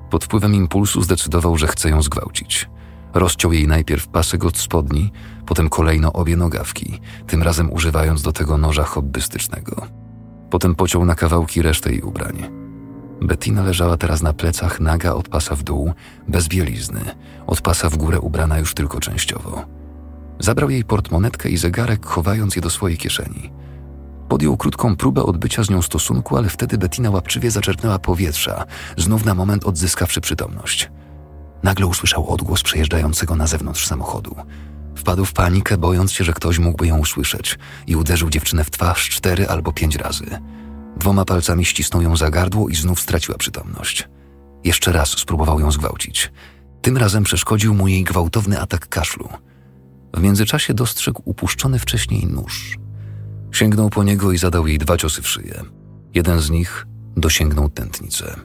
Pod 0.10 0.26
wpływem 0.26 0.56
impulsu 0.56 1.02
zdecydował, 1.02 1.58
że 1.58 1.68
chce 1.68 1.90
ją 1.90 2.02
zgwałcić. 2.02 2.70
Rozciął 3.14 3.54
jej 3.54 3.68
najpierw 3.68 4.08
pasek 4.08 4.46
od 4.46 4.58
spodni, 4.58 5.12
potem 5.46 5.70
kolejno 5.70 6.14
obie 6.14 6.36
nogawki, 6.36 7.00
tym 7.28 7.44
razem 7.44 7.74
używając 7.74 8.22
do 8.22 8.34
tego 8.34 8.58
noża 8.58 8.84
hobbystycznego. 8.84 9.88
Potem 10.50 10.76
pociął 10.76 11.06
na 11.06 11.16
kawałki 11.16 11.62
resztę 11.62 11.92
jej 11.92 12.02
ubrań. 12.02 12.61
Bettina 13.22 13.64
leżała 13.64 13.98
teraz 13.98 14.22
na 14.22 14.34
plecach, 14.34 14.80
naga 14.80 15.14
od 15.14 15.30
pasa 15.30 15.56
w 15.56 15.64
dół, 15.64 15.94
bez 16.28 16.48
bielizny, 16.48 17.02
od 17.48 17.62
pasa 17.62 17.90
w 17.90 17.98
górę 17.98 18.20
ubrana 18.20 18.60
już 18.60 18.74
tylko 18.74 19.00
częściowo. 19.00 19.66
Zabrał 20.40 20.70
jej 20.70 20.84
portmonetkę 20.84 21.50
i 21.50 21.58
zegarek, 21.58 22.06
chowając 22.06 22.56
je 22.56 22.62
do 22.62 22.70
swojej 22.70 22.98
kieszeni. 22.98 23.52
Podjął 24.30 24.58
krótką 24.58 24.96
próbę 24.96 25.24
odbycia 25.24 25.64
z 25.64 25.70
nią 25.70 25.82
stosunku, 25.82 26.38
ale 26.38 26.50
wtedy 26.50 26.78
Bettina 26.78 27.10
łapczywie 27.10 27.52
zaczerpnęła 27.52 28.00
powietrza, 28.00 28.66
znów 28.98 29.26
na 29.26 29.34
moment 29.34 29.66
odzyskawszy 29.66 30.22
przytomność. 30.22 30.92
Nagle 31.64 31.86
usłyszał 31.86 32.30
odgłos 32.30 32.64
przejeżdżającego 32.64 33.36
na 33.36 33.48
zewnątrz 33.48 33.88
samochodu. 33.88 34.36
Wpadł 34.96 35.26
w 35.26 35.34
panikę, 35.34 35.78
bojąc 35.78 36.12
się, 36.12 36.24
że 36.24 36.34
ktoś 36.34 36.60
mógłby 36.60 36.88
ją 36.88 36.98
usłyszeć 36.98 37.60
i 37.88 37.96
uderzył 37.96 38.30
dziewczynę 38.30 38.64
w 38.64 38.72
twarz 38.72 39.10
cztery 39.10 39.48
albo 39.48 39.74
pięć 39.74 39.96
razy. 39.96 40.26
Dwoma 41.02 41.26
palcami 41.26 41.66
ścisnął 41.66 42.02
ją 42.02 42.18
za 42.18 42.30
gardło 42.30 42.70
i 42.70 42.76
znów 42.76 43.00
straciła 43.00 43.38
przytomność. 43.38 44.10
Jeszcze 44.64 44.92
raz 44.92 45.10
spróbował 45.10 45.60
ją 45.60 45.72
zgwałcić. 45.72 46.32
Tym 46.82 46.98
razem 46.98 47.24
przeszkodził 47.24 47.74
mu 47.74 47.88
jej 47.88 48.04
gwałtowny 48.04 48.60
atak 48.60 48.88
kaszlu. 48.90 49.30
W 50.14 50.22
międzyczasie 50.22 50.74
dostrzegł 50.74 51.22
upuszczony 51.26 51.80
wcześniej 51.80 52.28
nóż. 52.28 52.78
Sięgnął 53.52 53.90
po 53.90 54.04
niego 54.04 54.32
i 54.32 54.38
zadał 54.38 54.68
jej 54.68 54.78
dwa 54.78 54.98
ciosy 54.98 55.22
w 55.22 55.28
szyję. 55.28 55.64
Jeden 56.14 56.40
z 56.40 56.50
nich 56.50 56.88
dosięgnął 57.18 57.70
tętnicę. 57.70 58.36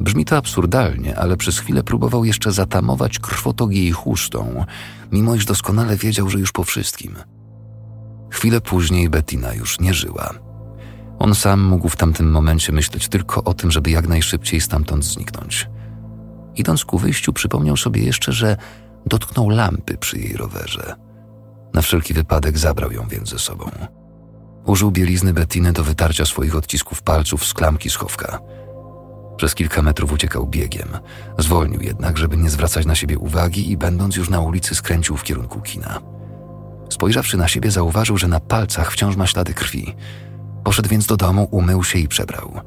Brzmi 0.00 0.24
to 0.24 0.36
absurdalnie, 0.36 1.18
ale 1.18 1.36
przez 1.36 1.58
chwilę 1.58 1.82
próbował 1.82 2.24
jeszcze 2.24 2.52
zatamować 2.52 3.18
krwotok 3.18 3.72
jej 3.72 3.92
chustą, 3.92 4.64
mimo 5.12 5.34
iż 5.34 5.44
doskonale 5.44 5.96
wiedział, 5.96 6.30
że 6.30 6.38
już 6.38 6.52
po 6.52 6.64
wszystkim. 6.64 7.14
Chwilę 8.30 8.60
później 8.60 9.10
Bettina 9.10 9.54
już 9.54 9.80
nie 9.80 9.94
żyła. 9.94 10.49
On 11.20 11.34
sam 11.34 11.62
mógł 11.62 11.88
w 11.88 11.96
tamtym 11.96 12.30
momencie 12.30 12.72
myśleć 12.72 13.08
tylko 13.08 13.44
o 13.44 13.54
tym, 13.54 13.70
żeby 13.70 13.90
jak 13.90 14.08
najszybciej 14.08 14.60
stamtąd 14.60 15.04
zniknąć. 15.04 15.68
Idąc 16.56 16.84
ku 16.84 16.98
wyjściu, 16.98 17.32
przypomniał 17.32 17.76
sobie 17.76 18.02
jeszcze, 18.02 18.32
że 18.32 18.56
dotknął 19.06 19.48
lampy 19.48 19.98
przy 19.98 20.18
jej 20.18 20.36
rowerze. 20.36 20.94
Na 21.74 21.82
wszelki 21.82 22.14
wypadek 22.14 22.58
zabrał 22.58 22.92
ją 22.92 23.08
więc 23.08 23.28
ze 23.28 23.38
sobą. 23.38 23.70
Użył 24.66 24.90
bielizny 24.90 25.32
Bettiny 25.32 25.72
do 25.72 25.84
wytarcia 25.84 26.26
swoich 26.26 26.56
odcisków 26.56 27.02
palców 27.02 27.46
z 27.46 27.54
klamki 27.54 27.90
schowka. 27.90 28.38
Przez 29.36 29.54
kilka 29.54 29.82
metrów 29.82 30.12
uciekał 30.12 30.46
biegiem. 30.46 30.88
Zwolnił 31.38 31.80
jednak, 31.80 32.18
żeby 32.18 32.36
nie 32.36 32.50
zwracać 32.50 32.86
na 32.86 32.94
siebie 32.94 33.18
uwagi 33.18 33.70
i 33.70 33.76
będąc 33.76 34.16
już 34.16 34.30
na 34.30 34.40
ulicy 34.40 34.74
skręcił 34.74 35.16
w 35.16 35.22
kierunku 35.22 35.60
kina. 35.60 36.00
Spojrzawszy 36.90 37.36
na 37.36 37.48
siebie, 37.48 37.70
zauważył, 37.70 38.18
że 38.18 38.28
na 38.28 38.40
palcach 38.40 38.92
wciąż 38.92 39.16
ma 39.16 39.26
ślady 39.26 39.54
krwi. 39.54 39.96
Poszedł 40.64 40.88
więc 40.88 41.06
do 41.06 41.16
domu, 41.16 41.48
umył 41.50 41.84
się 41.84 41.98
i 41.98 42.08
przebrał. 42.08 42.60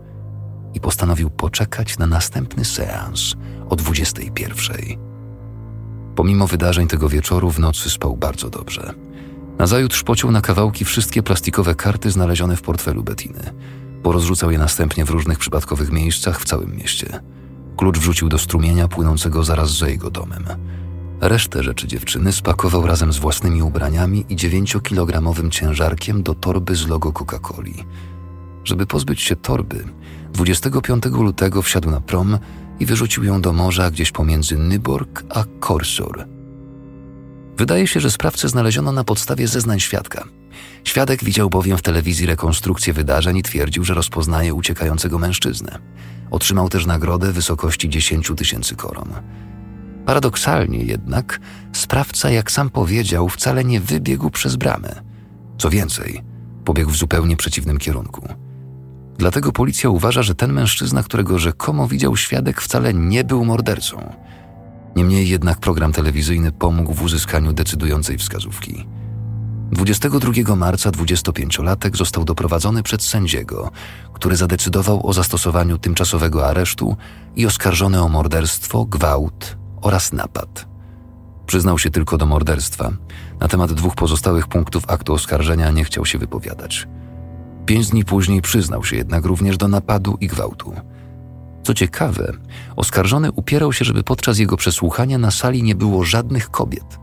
I 0.73 0.79
postanowił 0.79 1.29
poczekać 1.29 1.97
na 1.97 2.07
następny 2.07 2.65
seans 2.65 3.33
o 3.69 3.75
21. 3.75 4.77
Pomimo 6.15 6.47
wydarzeń 6.47 6.87
tego 6.87 7.09
wieczoru 7.09 7.51
w 7.51 7.59
nocy 7.59 7.89
spał 7.89 8.17
bardzo 8.17 8.49
dobrze. 8.49 8.93
Nazajutrz 9.57 10.03
pociął 10.03 10.31
na 10.31 10.41
kawałki 10.41 10.85
wszystkie 10.85 11.23
plastikowe 11.23 11.75
karty 11.75 12.11
znalezione 12.11 12.55
w 12.55 12.61
portfelu 12.61 13.03
Bettiny. 13.03 13.53
Porozrzucał 14.03 14.51
je 14.51 14.57
następnie 14.57 15.05
w 15.05 15.09
różnych 15.09 15.39
przypadkowych 15.39 15.91
miejscach 15.91 16.39
w 16.39 16.45
całym 16.45 16.75
mieście. 16.75 17.19
Klucz 17.77 17.99
wrzucił 17.99 18.29
do 18.29 18.37
strumienia 18.37 18.87
płynącego 18.87 19.43
zaraz 19.43 19.77
za 19.77 19.87
jego 19.89 20.11
domem. 20.11 20.45
Resztę 21.25 21.63
rzeczy 21.63 21.87
dziewczyny 21.87 22.31
spakował 22.31 22.87
razem 22.87 23.13
z 23.13 23.17
własnymi 23.17 23.61
ubraniami 23.61 24.25
i 24.29 24.35
dziewięciokilogramowym 24.35 25.51
ciężarkiem 25.51 26.23
do 26.23 26.35
torby 26.35 26.75
z 26.75 26.87
logo 26.87 27.11
Coca-Coli. 27.11 27.85
Żeby 28.63 28.85
pozbyć 28.85 29.21
się 29.21 29.35
torby, 29.35 29.83
25 30.33 31.05
lutego 31.05 31.61
wsiadł 31.61 31.91
na 31.91 32.01
prom 32.01 32.37
i 32.79 32.85
wyrzucił 32.85 33.23
ją 33.23 33.41
do 33.41 33.53
morza 33.53 33.91
gdzieś 33.91 34.11
pomiędzy 34.11 34.57
Nyborg 34.57 35.23
a 35.29 35.43
Korsor. 35.59 36.27
Wydaje 37.57 37.87
się, 37.87 37.99
że 37.99 38.11
sprawcę 38.11 38.49
znaleziono 38.49 38.91
na 38.91 39.03
podstawie 39.03 39.47
zeznań 39.47 39.79
świadka. 39.79 40.23
Świadek 40.83 41.23
widział 41.23 41.49
bowiem 41.49 41.77
w 41.77 41.81
telewizji 41.81 42.25
rekonstrukcję 42.25 42.93
wydarzeń 42.93 43.37
i 43.37 43.43
twierdził, 43.43 43.83
że 43.83 43.93
rozpoznaje 43.93 44.53
uciekającego 44.53 45.19
mężczyznę. 45.19 45.79
Otrzymał 46.31 46.69
też 46.69 46.85
nagrodę 46.85 47.31
w 47.31 47.35
wysokości 47.35 47.89
10 47.89 48.31
tysięcy 48.37 48.75
koron. 48.75 49.13
Paradoksalnie 50.05 50.79
jednak, 50.79 51.39
sprawca, 51.73 52.29
jak 52.29 52.51
sam 52.51 52.69
powiedział, 52.69 53.29
wcale 53.29 53.63
nie 53.63 53.81
wybiegł 53.81 54.29
przez 54.29 54.55
bramę. 54.55 55.01
Co 55.57 55.69
więcej, 55.69 56.21
pobiegł 56.65 56.91
w 56.91 56.97
zupełnie 56.97 57.37
przeciwnym 57.37 57.77
kierunku. 57.77 58.27
Dlatego 59.17 59.51
policja 59.51 59.89
uważa, 59.89 60.23
że 60.23 60.35
ten 60.35 60.53
mężczyzna, 60.53 61.03
którego 61.03 61.39
rzekomo 61.39 61.87
widział 61.87 62.17
świadek, 62.17 62.61
wcale 62.61 62.93
nie 62.93 63.23
był 63.23 63.45
mordercą. 63.45 64.13
Niemniej 64.95 65.29
jednak 65.29 65.59
program 65.59 65.91
telewizyjny 65.91 66.51
pomógł 66.51 66.93
w 66.93 67.01
uzyskaniu 67.01 67.53
decydującej 67.53 68.17
wskazówki. 68.17 68.85
22 69.71 70.55
marca 70.55 70.91
25-latek 70.91 71.97
został 71.97 72.25
doprowadzony 72.25 72.83
przed 72.83 73.03
sędziego, 73.03 73.71
który 74.13 74.35
zadecydował 74.35 75.07
o 75.07 75.13
zastosowaniu 75.13 75.77
tymczasowego 75.77 76.47
aresztu 76.47 76.97
i 77.35 77.45
oskarżony 77.45 78.01
o 78.01 78.09
morderstwo, 78.09 78.85
gwałt 78.85 79.62
oraz 79.83 80.13
napad. 80.13 80.65
Przyznał 81.45 81.79
się 81.79 81.89
tylko 81.89 82.17
do 82.17 82.25
morderstwa. 82.25 82.91
Na 83.39 83.47
temat 83.47 83.73
dwóch 83.73 83.95
pozostałych 83.95 84.47
punktów 84.47 84.83
aktu 84.87 85.13
oskarżenia 85.13 85.71
nie 85.71 85.83
chciał 85.83 86.05
się 86.05 86.17
wypowiadać. 86.17 86.87
Pięć 87.65 87.89
dni 87.89 88.05
później 88.05 88.41
przyznał 88.41 88.83
się 88.83 88.95
jednak 88.95 89.25
również 89.25 89.57
do 89.57 89.67
napadu 89.67 90.17
i 90.21 90.27
gwałtu. 90.27 90.73
Co 91.63 91.73
ciekawe, 91.73 92.33
oskarżony 92.75 93.31
upierał 93.31 93.73
się, 93.73 93.85
żeby 93.85 94.03
podczas 94.03 94.37
jego 94.37 94.57
przesłuchania 94.57 95.17
na 95.17 95.31
sali 95.31 95.63
nie 95.63 95.75
było 95.75 96.03
żadnych 96.03 96.49
kobiet. 96.49 96.99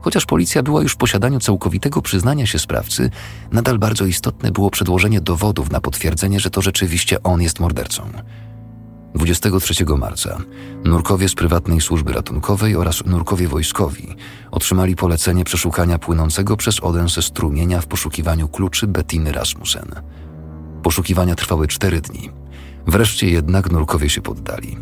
Chociaż 0.00 0.26
policja 0.26 0.62
była 0.62 0.82
już 0.82 0.92
w 0.92 0.96
posiadaniu 0.96 1.40
całkowitego 1.40 2.02
przyznania 2.02 2.46
się 2.46 2.58
sprawcy, 2.58 3.10
nadal 3.52 3.78
bardzo 3.78 4.04
istotne 4.04 4.50
było 4.50 4.70
przedłożenie 4.70 5.20
dowodów 5.20 5.70
na 5.70 5.80
potwierdzenie, 5.80 6.40
że 6.40 6.50
to 6.50 6.62
rzeczywiście 6.62 7.22
on 7.22 7.42
jest 7.42 7.60
mordercą. 7.60 8.02
23 9.14 9.84
marca 9.98 10.38
nurkowie 10.84 11.28
z 11.28 11.34
prywatnej 11.34 11.80
służby 11.80 12.12
ratunkowej 12.12 12.76
oraz 12.76 13.04
nurkowie 13.06 13.48
wojskowi 13.48 14.08
otrzymali 14.50 14.96
polecenie 14.96 15.44
przeszukania 15.44 15.98
płynącego 15.98 16.56
przez 16.56 16.80
Odense 16.80 17.22
strumienia 17.22 17.80
w 17.80 17.86
poszukiwaniu 17.86 18.48
kluczy 18.48 18.86
Bettiny 18.86 19.32
Rasmussen. 19.32 19.94
Poszukiwania 20.82 21.34
trwały 21.34 21.66
cztery 21.66 22.00
dni. 22.00 22.30
Wreszcie 22.86 23.30
jednak 23.30 23.70
nurkowie 23.70 24.08
się 24.10 24.20
poddali. 24.20 24.76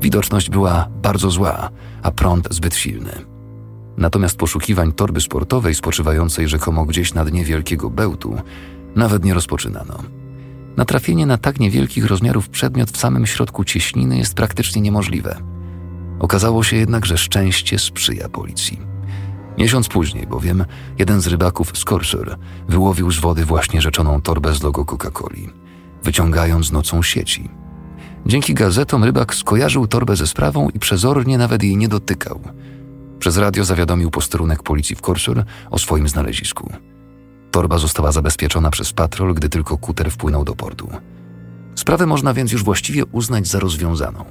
Widoczność 0.00 0.50
była 0.50 0.88
bardzo 1.02 1.30
zła, 1.30 1.70
a 2.02 2.10
prąd 2.10 2.48
zbyt 2.50 2.74
silny. 2.74 3.12
Natomiast 3.96 4.36
poszukiwań 4.36 4.92
torby 4.92 5.20
sportowej 5.20 5.74
spoczywającej 5.74 6.48
rzekomo 6.48 6.84
gdzieś 6.84 7.14
na 7.14 7.24
dnie 7.24 7.44
wielkiego 7.44 7.90
bełtu 7.90 8.36
nawet 8.96 9.24
nie 9.24 9.34
rozpoczynano. 9.34 10.21
Natrafienie 10.76 11.26
na 11.26 11.38
tak 11.38 11.60
niewielkich 11.60 12.06
rozmiarów 12.06 12.48
przedmiot 12.48 12.90
w 12.90 12.96
samym 12.96 13.26
środku 13.26 13.64
cieśniny 13.64 14.18
jest 14.18 14.34
praktycznie 14.34 14.82
niemożliwe. 14.82 15.36
Okazało 16.18 16.62
się 16.62 16.76
jednak, 16.76 17.06
że 17.06 17.18
szczęście 17.18 17.78
sprzyja 17.78 18.28
policji. 18.28 18.80
Miesiąc 19.58 19.88
później 19.88 20.26
bowiem 20.26 20.64
jeden 20.98 21.20
z 21.20 21.26
rybaków 21.26 21.78
z 21.78 21.84
Korsor 21.84 22.38
wyłowił 22.68 23.10
z 23.10 23.18
wody 23.18 23.44
właśnie 23.44 23.82
rzeczoną 23.82 24.20
torbę 24.20 24.54
z 24.54 24.62
logo 24.62 24.84
Coca-Coli, 24.84 25.50
wyciągając 26.02 26.72
nocą 26.72 27.02
sieci. 27.02 27.48
Dzięki 28.26 28.54
gazetom 28.54 29.04
rybak 29.04 29.34
skojarzył 29.34 29.86
torbę 29.86 30.16
ze 30.16 30.26
sprawą 30.26 30.68
i 30.68 30.78
przezornie 30.78 31.38
nawet 31.38 31.62
jej 31.62 31.76
nie 31.76 31.88
dotykał. 31.88 32.40
Przez 33.18 33.36
radio 33.36 33.64
zawiadomił 33.64 34.10
posterunek 34.10 34.62
policji 34.62 34.96
w 34.96 35.00
Korsor 35.00 35.44
o 35.70 35.78
swoim 35.78 36.08
znalezisku. 36.08 36.72
Torba 37.52 37.78
została 37.78 38.12
zabezpieczona 38.12 38.70
przez 38.70 38.92
patrol, 38.92 39.34
gdy 39.34 39.48
tylko 39.48 39.78
kuter 39.78 40.10
wpłynął 40.10 40.44
do 40.44 40.54
portu. 40.54 40.88
Sprawę 41.74 42.06
można 42.06 42.34
więc 42.34 42.52
już 42.52 42.64
właściwie 42.64 43.06
uznać 43.06 43.48
za 43.48 43.60
rozwiązaną. 43.60 44.24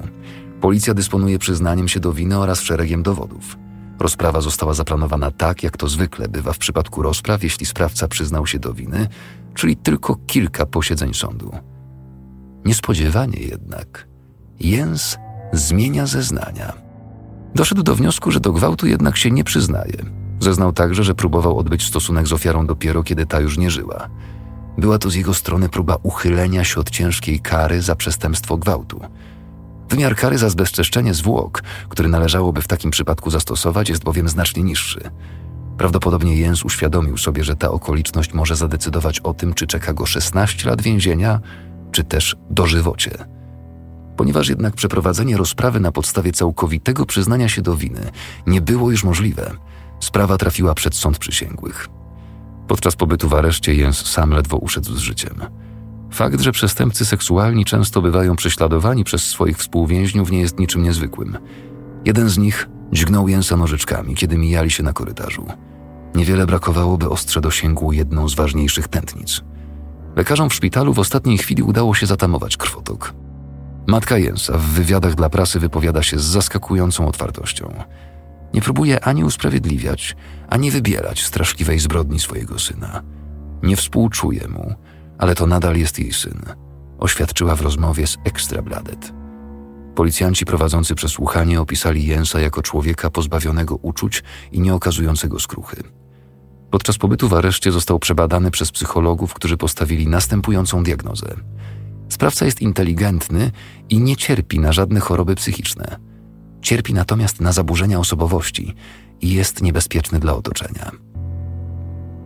Policja 0.62 0.93
dysponuje 0.93 1.39
przyznaniem 1.39 1.88
się 1.88 1.99
do 1.99 2.13
winy 2.13 2.38
oraz 2.38 2.62
szeregiem 2.62 3.03
dowodów. 3.03 3.57
Rozprawa 3.99 4.41
została 4.41 4.73
zaplanowana 4.73 5.31
tak, 5.31 5.63
jak 5.63 5.77
to 5.77 5.88
zwykle 5.88 6.27
bywa 6.27 6.53
w 6.53 6.57
przypadku 6.57 7.01
rozpraw, 7.01 7.43
jeśli 7.43 7.65
sprawca 7.65 8.07
przyznał 8.07 8.47
się 8.47 8.60
do 8.60 8.73
winy, 8.73 9.07
czyli 9.53 9.77
tylko 9.77 10.15
kilka 10.15 10.65
posiedzeń 10.65 11.13
sądu. 11.13 11.51
Niespodziewanie 12.65 13.39
jednak 13.39 14.07
Jens 14.60 15.17
zmienia 15.53 16.07
zeznania. 16.07 16.73
Doszedł 17.55 17.84
do 17.84 17.95
wniosku, 17.95 18.31
że 18.31 18.39
do 18.39 18.51
gwałtu 18.51 18.88
jednak 18.88 19.17
się 19.17 19.31
nie 19.31 19.43
przyznaje 19.43 20.20
Zeznał 20.41 20.73
także, 20.73 21.04
że 21.04 21.15
próbował 21.15 21.60
odbyć 21.60 21.88
stosunek 21.88 22.27
z 22.27 22.34
ofiarą 22.34 22.67
dopiero 22.67 23.04
kiedy 23.04 23.25
ta 23.25 23.39
już 23.39 23.58
nie 23.58 23.69
żyła. 23.69 24.08
Była 24.77 24.97
to 24.97 25.10
z 25.10 25.15
jego 25.15 25.34
strony 25.34 25.69
próba 25.69 25.97
uchylenia 26.04 26.63
się 26.63 26.80
od 26.80 26.89
ciężkiej 26.89 27.39
kary 27.39 27.82
za 27.82 27.95
przestępstwo 27.95 28.58
gwałtu. 28.58 29.01
Wymiar 29.89 30.15
kary 30.15 30.38
za 30.38 30.49
zbezczeszczenie 30.49 31.13
zwłok, 31.13 31.63
który 31.89 32.10
należałoby 32.10 32.62
w 32.62 32.67
takim 32.67 32.91
przypadku 32.91 33.30
zastosować, 33.30 33.89
jest 33.89 34.04
bowiem 34.04 34.30
znacznie 34.30 34.63
niższy. 34.63 35.12
Prawdopodobnie 35.77 36.36
Jens 36.36 36.65
uświadomił 36.65 37.17
sobie, 37.17 37.43
że 37.43 37.56
ta 37.56 37.71
okoliczność 37.71 38.34
może 38.34 38.56
zadecydować 38.56 39.19
o 39.19 39.34
tym, 39.34 39.54
czy 39.54 39.67
czeka 39.67 39.93
go 39.93 40.06
16 40.06 40.69
lat 40.69 40.82
więzienia, 40.82 41.39
czy 41.91 42.04
też 42.04 42.36
dożywocie. 42.49 43.12
Ponieważ 44.17 44.49
jednak 44.49 44.73
przeprowadzenie 44.73 45.38
rozprawy 45.38 45.80
na 45.80 45.91
podstawie 45.91 46.32
całkowitego 46.32 47.06
przyznania 47.06 47.49
się 47.49 47.62
do 47.62 47.75
winy 47.75 48.12
nie 48.47 48.62
było 48.62 48.91
już 48.91 49.04
możliwe, 49.04 49.51
Sprawa 50.01 50.37
trafiła 50.37 50.73
przed 50.73 50.95
sąd 50.95 51.17
przysięgłych. 51.17 51.87
Podczas 52.67 52.95
pobytu 52.95 53.29
w 53.29 53.33
areszcie 53.33 53.75
Jens 53.75 54.05
sam 54.05 54.31
ledwo 54.31 54.57
uszedł 54.57 54.95
z 54.95 54.99
życiem. 54.99 55.35
Fakt, 56.11 56.41
że 56.41 56.51
przestępcy 56.51 57.05
seksualni 57.05 57.65
często 57.65 58.01
bywają 58.01 58.35
prześladowani 58.35 59.03
przez 59.03 59.23
swoich 59.23 59.57
współwięźniów 59.57 60.31
nie 60.31 60.39
jest 60.39 60.59
niczym 60.59 60.83
niezwykłym. 60.83 61.37
Jeden 62.05 62.29
z 62.29 62.37
nich 62.37 62.69
dźgnął 62.93 63.27
Jensa 63.27 63.57
nożyczkami, 63.57 64.15
kiedy 64.15 64.37
mijali 64.37 64.71
się 64.71 64.83
na 64.83 64.93
korytarzu. 64.93 65.45
Niewiele 66.15 66.45
brakowało, 66.45 66.97
by 66.97 67.09
ostrze 67.09 67.41
dosięgło 67.41 67.93
jedną 67.93 68.29
z 68.29 68.35
ważniejszych 68.35 68.87
tętnic. 68.87 69.41
Lekarzom 70.15 70.49
w 70.49 70.53
szpitalu 70.53 70.93
w 70.93 70.99
ostatniej 70.99 71.37
chwili 71.37 71.63
udało 71.63 71.95
się 71.95 72.05
zatamować 72.05 72.57
krwotok. 72.57 73.13
Matka 73.87 74.17
Jensa 74.17 74.57
w 74.57 74.61
wywiadach 74.61 75.15
dla 75.15 75.29
prasy 75.29 75.59
wypowiada 75.59 76.03
się 76.03 76.19
z 76.19 76.23
zaskakującą 76.23 77.07
otwartością. 77.07 77.73
Nie 78.53 78.61
próbuje 78.61 79.05
ani 79.05 79.23
usprawiedliwiać, 79.23 80.15
ani 80.49 80.71
wybierać 80.71 81.23
straszliwej 81.23 81.79
zbrodni 81.79 82.19
swojego 82.19 82.59
syna. 82.59 83.01
Nie 83.63 83.75
współczuje 83.75 84.47
mu, 84.47 84.75
ale 85.17 85.35
to 85.35 85.47
nadal 85.47 85.75
jest 85.77 85.99
jej 85.99 86.13
syn, 86.13 86.41
oświadczyła 86.99 87.55
w 87.55 87.61
rozmowie 87.61 88.07
z 88.07 88.17
Extrabladet. 88.23 89.13
Policjanci 89.95 90.45
prowadzący 90.45 90.95
przesłuchanie 90.95 91.61
opisali 91.61 92.05
Jensa 92.05 92.39
jako 92.39 92.61
człowieka 92.61 93.09
pozbawionego 93.09 93.75
uczuć 93.75 94.23
i 94.51 94.59
nie 94.59 94.73
okazującego 94.73 95.39
skruchy. 95.39 95.83
Podczas 96.71 96.97
pobytu 96.97 97.27
w 97.27 97.33
areszcie 97.33 97.71
został 97.71 97.99
przebadany 97.99 98.51
przez 98.51 98.71
psychologów, 98.71 99.33
którzy 99.33 99.57
postawili 99.57 100.07
następującą 100.07 100.83
diagnozę. 100.83 101.35
Sprawca 102.09 102.45
jest 102.45 102.61
inteligentny 102.61 103.51
i 103.89 103.99
nie 103.99 104.15
cierpi 104.15 104.59
na 104.59 104.71
żadne 104.73 104.99
choroby 104.99 105.35
psychiczne. 105.35 106.11
Cierpi 106.62 106.93
natomiast 106.93 107.41
na 107.41 107.52
zaburzenia 107.52 108.00
osobowości 108.00 108.76
i 109.21 109.30
jest 109.30 109.62
niebezpieczny 109.62 110.19
dla 110.19 110.36
otoczenia. 110.36 110.91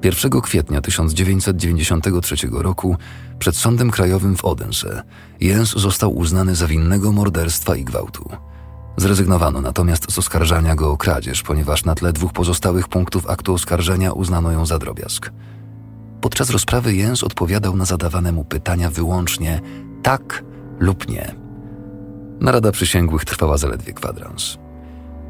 1 0.04 0.42
kwietnia 0.42 0.82
1993 0.82 2.36
roku 2.52 2.98
przed 3.40 3.58
Sądem 3.58 3.92
Krajowym 3.92 4.36
w 4.36 4.46
Odense 4.46 5.04
Jens 5.40 5.72
został 5.72 6.18
uznany 6.18 6.56
za 6.56 6.68
winnego 6.68 7.12
morderstwa 7.12 7.76
i 7.76 7.84
gwałtu. 7.84 8.30
Zrezygnowano 8.98 9.62
natomiast 9.62 10.12
z 10.12 10.20
oskarżania 10.20 10.76
go 10.76 10.92
o 10.92 10.98
kradzież, 10.98 11.44
ponieważ 11.44 11.86
na 11.86 11.96
tle 11.96 12.14
dwóch 12.14 12.34
pozostałych 12.34 12.88
punktów 12.88 13.30
aktu 13.30 13.54
oskarżenia 13.54 14.12
uznano 14.12 14.52
ją 14.52 14.66
za 14.66 14.80
drobiazg. 14.80 15.32
Podczas 16.22 16.50
rozprawy 16.50 16.96
Jens 16.96 17.24
odpowiadał 17.24 17.78
na 17.78 17.86
zadawane 17.86 18.32
mu 18.32 18.44
pytania 18.44 18.90
wyłącznie 18.90 19.62
tak 20.04 20.44
lub 20.80 21.08
nie. 21.08 21.45
Narada 22.42 22.72
przysięgłych 22.72 23.26
trwała 23.26 23.58
zaledwie 23.58 23.94
kwadrans. 23.94 24.58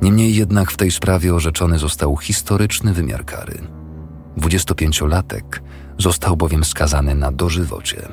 Niemniej 0.01 0.35
jednak 0.35 0.71
w 0.71 0.77
tej 0.77 0.91
sprawie 0.91 1.35
orzeczony 1.35 1.79
został 1.79 2.17
historyczny 2.17 2.93
wymiar 2.93 3.25
kary. 3.25 3.57
25-latek 4.37 5.43
został 5.97 6.37
bowiem 6.37 6.63
skazany 6.63 7.15
na 7.15 7.31
dożywocie. 7.31 8.07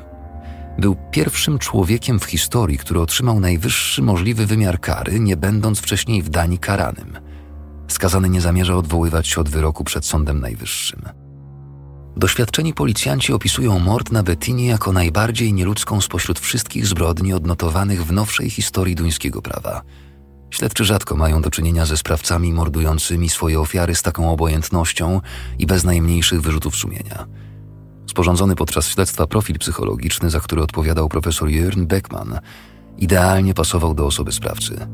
Był 0.79 0.95
pierwszym 1.11 1.59
człowiekiem 1.59 2.19
w 2.19 2.25
historii, 2.25 2.77
który 2.77 2.99
otrzymał 2.99 3.39
najwyższy 3.39 4.01
możliwy 4.01 4.45
wymiar 4.45 4.79
kary, 4.79 5.19
nie 5.19 5.37
będąc 5.37 5.79
wcześniej 5.79 6.21
w 6.21 6.29
Danii 6.29 6.59
karanym. 6.59 7.17
Skazany 7.87 8.29
nie 8.29 8.41
zamierza 8.41 8.75
odwoływać 8.75 9.27
się 9.27 9.41
od 9.41 9.49
wyroku 9.49 9.83
przed 9.83 10.05
Sądem 10.05 10.39
Najwyższym. 10.39 11.22
Doświadczeni 12.17 12.73
policjanci 12.73 13.33
opisują 13.33 13.79
mord 13.79 14.11
na 14.11 14.23
Bettinie 14.23 14.67
jako 14.67 14.93
najbardziej 14.93 15.53
nieludzką 15.53 16.01
spośród 16.01 16.39
wszystkich 16.39 16.87
zbrodni 16.87 17.33
odnotowanych 17.33 18.05
w 18.05 18.11
nowszej 18.11 18.49
historii 18.49 18.95
duńskiego 18.95 19.41
prawa. 19.41 19.81
Śledczy 20.49 20.85
rzadko 20.85 21.15
mają 21.15 21.41
do 21.41 21.51
czynienia 21.51 21.85
ze 21.85 21.97
sprawcami 21.97 22.53
mordującymi 22.53 23.29
swoje 23.29 23.59
ofiary 23.59 23.95
z 23.95 24.01
taką 24.01 24.31
obojętnością 24.31 25.21
i 25.59 25.65
bez 25.65 25.83
najmniejszych 25.83 26.41
wyrzutów 26.41 26.75
sumienia. 26.75 27.25
Sporządzony 28.09 28.55
podczas 28.55 28.87
śledztwa 28.87 29.27
profil 29.27 29.59
psychologiczny, 29.59 30.29
za 30.29 30.39
który 30.39 30.61
odpowiadał 30.61 31.09
profesor 31.09 31.49
Jörn 31.49 31.85
Beckman, 31.85 32.39
idealnie 32.97 33.53
pasował 33.53 33.93
do 33.93 34.05
osoby 34.05 34.31
sprawcy. 34.31 34.87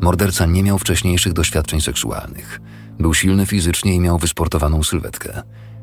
Morderca 0.00 0.46
nie 0.46 0.62
miał 0.62 0.78
wcześniejszych 0.78 1.32
doświadczeń 1.32 1.80
seksualnych. 1.80 2.60
Był 2.98 3.14
silny 3.14 3.46
fizycznie 3.46 3.94
i 3.94 4.00
miał 4.00 4.18
wysportowaną 4.18 4.82
sylwetkę. 4.82 5.42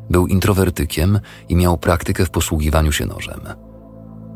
Był 0.10 0.28
introwertykiem 0.28 1.20
i 1.50 1.56
miał 1.56 1.78
praktykę 1.78 2.26
w 2.26 2.30
posługiwaniu 2.30 2.91
się 2.91 3.06
nożem. 3.06 3.39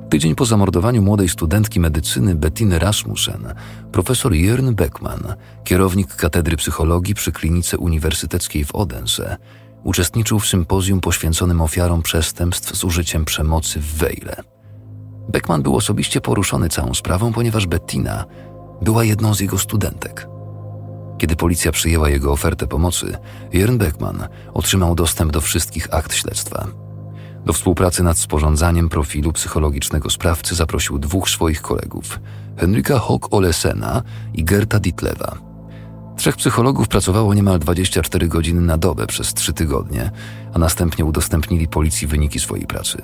Tydzień 0.10 0.36
po 0.36 0.46
zamordowaniu 0.46 1.02
młodej 1.02 1.30
studentki 1.30 1.80
medycyny 1.80 2.36
Bettiny 2.36 2.80
Rasmussen, 2.80 3.54
profesor 3.92 4.32
Jörn 4.32 4.72
Beckman, 4.72 5.36
kierownik 5.64 6.16
katedry 6.16 6.58
psychologii 6.58 7.14
przy 7.14 7.32
klinice 7.32 7.78
uniwersyteckiej 7.78 8.66
w 8.66 8.76
Odense, 8.76 9.38
uczestniczył 9.84 10.40
w 10.40 10.48
sympozjum 10.48 11.02
poświęconym 11.02 11.62
ofiarom 11.62 12.02
przestępstw 12.02 12.76
z 12.76 12.84
użyciem 12.84 13.26
przemocy 13.26 13.80
w 13.80 13.96
Wejle. 13.96 14.36
Beckman 15.30 15.62
był 15.62 15.76
osobiście 15.76 16.22
poruszony 16.22 16.70
całą 16.70 16.94
sprawą, 16.94 17.34
ponieważ 17.34 17.68
Bettina 17.68 18.26
była 18.82 19.04
jedną 19.04 19.34
z 19.34 19.40
jego 19.40 19.58
studentek. 19.58 20.31
Kiedy 21.22 21.36
policja 21.36 21.72
przyjęła 21.72 22.10
jego 22.10 22.32
ofertę 22.32 22.68
pomocy, 22.68 23.18
Jörn 23.54 23.78
Beckman 23.78 24.28
otrzymał 24.54 24.96
dostęp 24.96 25.32
do 25.32 25.42
wszystkich 25.42 25.94
akt 25.94 26.14
śledztwa. 26.14 26.68
Do 27.46 27.54
współpracy 27.54 28.04
nad 28.04 28.18
sporządzaniem 28.18 28.90
profilu 28.90 29.34
psychologicznego 29.34 30.10
sprawcy 30.10 30.56
zaprosił 30.56 31.00
dwóch 31.00 31.30
swoich 31.30 31.62
kolegów, 31.62 32.20
Henryka 32.58 33.00
Hock-Olesena 33.00 34.02
i 34.34 34.44
Gerta 34.44 34.80
Ditlewa. 34.80 35.38
Trzech 36.18 36.36
psychologów 36.36 36.88
pracowało 36.88 37.34
niemal 37.34 37.60
24 37.60 38.28
godziny 38.28 38.62
na 38.62 38.78
dobę 38.78 39.08
przez 39.08 39.34
trzy 39.34 39.54
tygodnie, 39.54 40.12
a 40.54 40.60
następnie 40.60 41.06
udostępnili 41.06 41.68
policji 41.68 42.08
wyniki 42.08 42.40
swojej 42.40 42.68
pracy. 42.68 43.02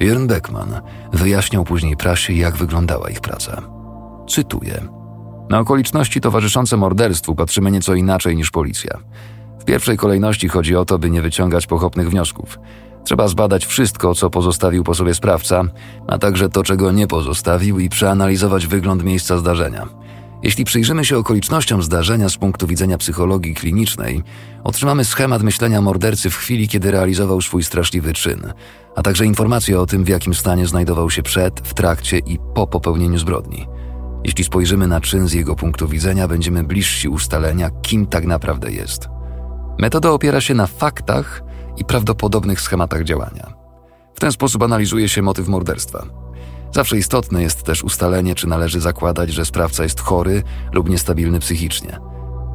Jörn 0.00 0.26
Beckman 0.26 0.80
wyjaśniał 1.12 1.64
później 1.64 1.96
prasie, 1.96 2.32
jak 2.32 2.56
wyglądała 2.56 3.10
ich 3.10 3.20
praca. 3.20 3.62
Cytuję– 4.28 4.88
na 5.50 5.58
okoliczności 5.58 6.20
towarzyszące 6.20 6.76
morderstwu 6.76 7.34
patrzymy 7.34 7.70
nieco 7.70 7.94
inaczej 7.94 8.36
niż 8.36 8.50
policja. 8.50 8.98
W 9.60 9.64
pierwszej 9.64 9.96
kolejności 9.96 10.48
chodzi 10.48 10.76
o 10.76 10.84
to, 10.84 10.98
by 10.98 11.10
nie 11.10 11.22
wyciągać 11.22 11.66
pochopnych 11.66 12.10
wniosków. 12.10 12.58
Trzeba 13.04 13.28
zbadać 13.28 13.66
wszystko, 13.66 14.14
co 14.14 14.30
pozostawił 14.30 14.84
po 14.84 14.94
sobie 14.94 15.14
sprawca, 15.14 15.64
a 16.06 16.18
także 16.18 16.48
to, 16.48 16.62
czego 16.62 16.92
nie 16.92 17.06
pozostawił 17.06 17.78
i 17.78 17.88
przeanalizować 17.88 18.66
wygląd 18.66 19.04
miejsca 19.04 19.38
zdarzenia. 19.38 19.88
Jeśli 20.42 20.64
przyjrzymy 20.64 21.04
się 21.04 21.18
okolicznościom 21.18 21.82
zdarzenia 21.82 22.28
z 22.28 22.36
punktu 22.36 22.66
widzenia 22.66 22.98
psychologii 22.98 23.54
klinicznej, 23.54 24.22
otrzymamy 24.64 25.04
schemat 25.04 25.42
myślenia 25.42 25.80
mordercy 25.80 26.30
w 26.30 26.36
chwili, 26.36 26.68
kiedy 26.68 26.90
realizował 26.90 27.40
swój 27.40 27.64
straszliwy 27.64 28.12
czyn, 28.12 28.52
a 28.96 29.02
także 29.02 29.26
informacje 29.26 29.80
o 29.80 29.86
tym, 29.86 30.04
w 30.04 30.08
jakim 30.08 30.34
stanie 30.34 30.66
znajdował 30.66 31.10
się 31.10 31.22
przed, 31.22 31.60
w 31.60 31.74
trakcie 31.74 32.18
i 32.18 32.38
po 32.54 32.66
popełnieniu 32.66 33.18
zbrodni. 33.18 33.66
Jeśli 34.24 34.44
spojrzymy 34.44 34.88
na 34.88 35.00
czyn 35.00 35.28
z 35.28 35.32
jego 35.32 35.56
punktu 35.56 35.88
widzenia, 35.88 36.28
będziemy 36.28 36.64
bliżsi 36.64 37.08
ustalenia, 37.08 37.70
kim 37.70 38.06
tak 38.06 38.24
naprawdę 38.24 38.72
jest. 38.72 39.08
Metoda 39.78 40.10
opiera 40.10 40.40
się 40.40 40.54
na 40.54 40.66
faktach 40.66 41.42
i 41.76 41.84
prawdopodobnych 41.84 42.60
schematach 42.60 43.04
działania. 43.04 43.52
W 44.14 44.20
ten 44.20 44.32
sposób 44.32 44.62
analizuje 44.62 45.08
się 45.08 45.22
motyw 45.22 45.48
morderstwa. 45.48 46.06
Zawsze 46.72 46.98
istotne 46.98 47.42
jest 47.42 47.62
też 47.62 47.84
ustalenie, 47.84 48.34
czy 48.34 48.46
należy 48.46 48.80
zakładać, 48.80 49.30
że 49.30 49.44
sprawca 49.44 49.82
jest 49.82 50.00
chory 50.00 50.42
lub 50.72 50.88
niestabilny 50.88 51.40
psychicznie. 51.40 51.98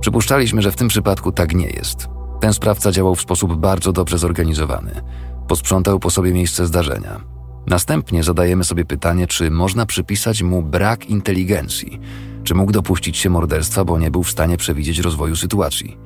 Przypuszczaliśmy, 0.02 0.62
że 0.62 0.72
w 0.72 0.76
tym 0.76 0.88
przypadku 0.88 1.32
tak 1.32 1.56
nie 1.56 1.70
jest. 1.70 2.08
Ten 2.40 2.54
sprawca 2.54 2.92
działał 2.92 3.16
w 3.16 3.22
sposób 3.22 3.56
bardzo 3.56 3.92
dobrze 3.92 4.18
zorganizowany. 4.18 5.02
Posprzątał 5.48 6.00
po 6.00 6.10
sobie 6.10 6.34
miejsce 6.34 6.66
zdarzenia, 6.66 7.22
Następnie 7.70 8.24
zadajemy 8.24 8.64
sobie 8.64 8.86
pytanie, 8.86 9.28
czy 9.28 9.52
można 9.52 9.86
przypisać 9.86 10.44
mu 10.44 10.64
brak 10.64 11.10
inteligencji, 11.10 12.00
czy 12.44 12.56
mógł 12.56 12.72
dopuścić 12.72 13.18
się 13.18 13.30
morderstwa, 13.30 13.86
bo 13.86 14.00
nie 14.00 14.12
był 14.12 14.24
w 14.24 14.32
stanie 14.32 14.58
przewidzieć 14.58 15.00
rozwoju 15.00 15.36
sytuacji. 15.36 15.98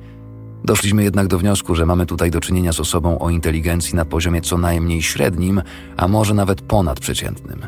Doszliśmy 0.64 1.04
jednak 1.04 1.26
do 1.26 1.38
wniosku, 1.38 1.74
że 1.74 1.86
mamy 1.86 2.06
tutaj 2.06 2.30
do 2.30 2.40
czynienia 2.40 2.72
z 2.72 2.80
osobą 2.80 3.18
o 3.18 3.30
inteligencji 3.30 3.94
na 3.94 4.04
poziomie 4.04 4.40
co 4.40 4.58
najmniej 4.58 5.02
średnim, 5.02 5.62
a 5.96 6.08
może 6.08 6.34
nawet 6.34 6.60
ponadprzeciętnym, 6.60 7.60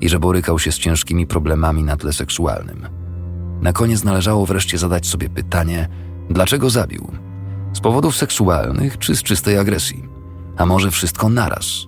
i 0.00 0.08
że 0.08 0.18
borykał 0.18 0.58
się 0.58 0.72
z 0.72 0.78
ciężkimi 0.78 1.26
problemami 1.26 1.82
na 1.82 1.96
tle 1.96 2.12
seksualnym. 2.12 2.86
Na 3.60 3.72
koniec 3.72 4.04
należało 4.04 4.46
wreszcie 4.46 4.78
zadać 4.78 5.06
sobie 5.06 5.28
pytanie, 5.28 5.88
dlaczego 6.30 6.70
zabił? 6.70 7.12
Z 7.72 7.80
powodów 7.80 8.16
seksualnych 8.16 8.98
czy 8.98 9.16
z 9.16 9.22
czystej 9.22 9.58
agresji? 9.58 10.08
A 10.56 10.66
może 10.66 10.90
wszystko 10.90 11.28
naraz? 11.28 11.87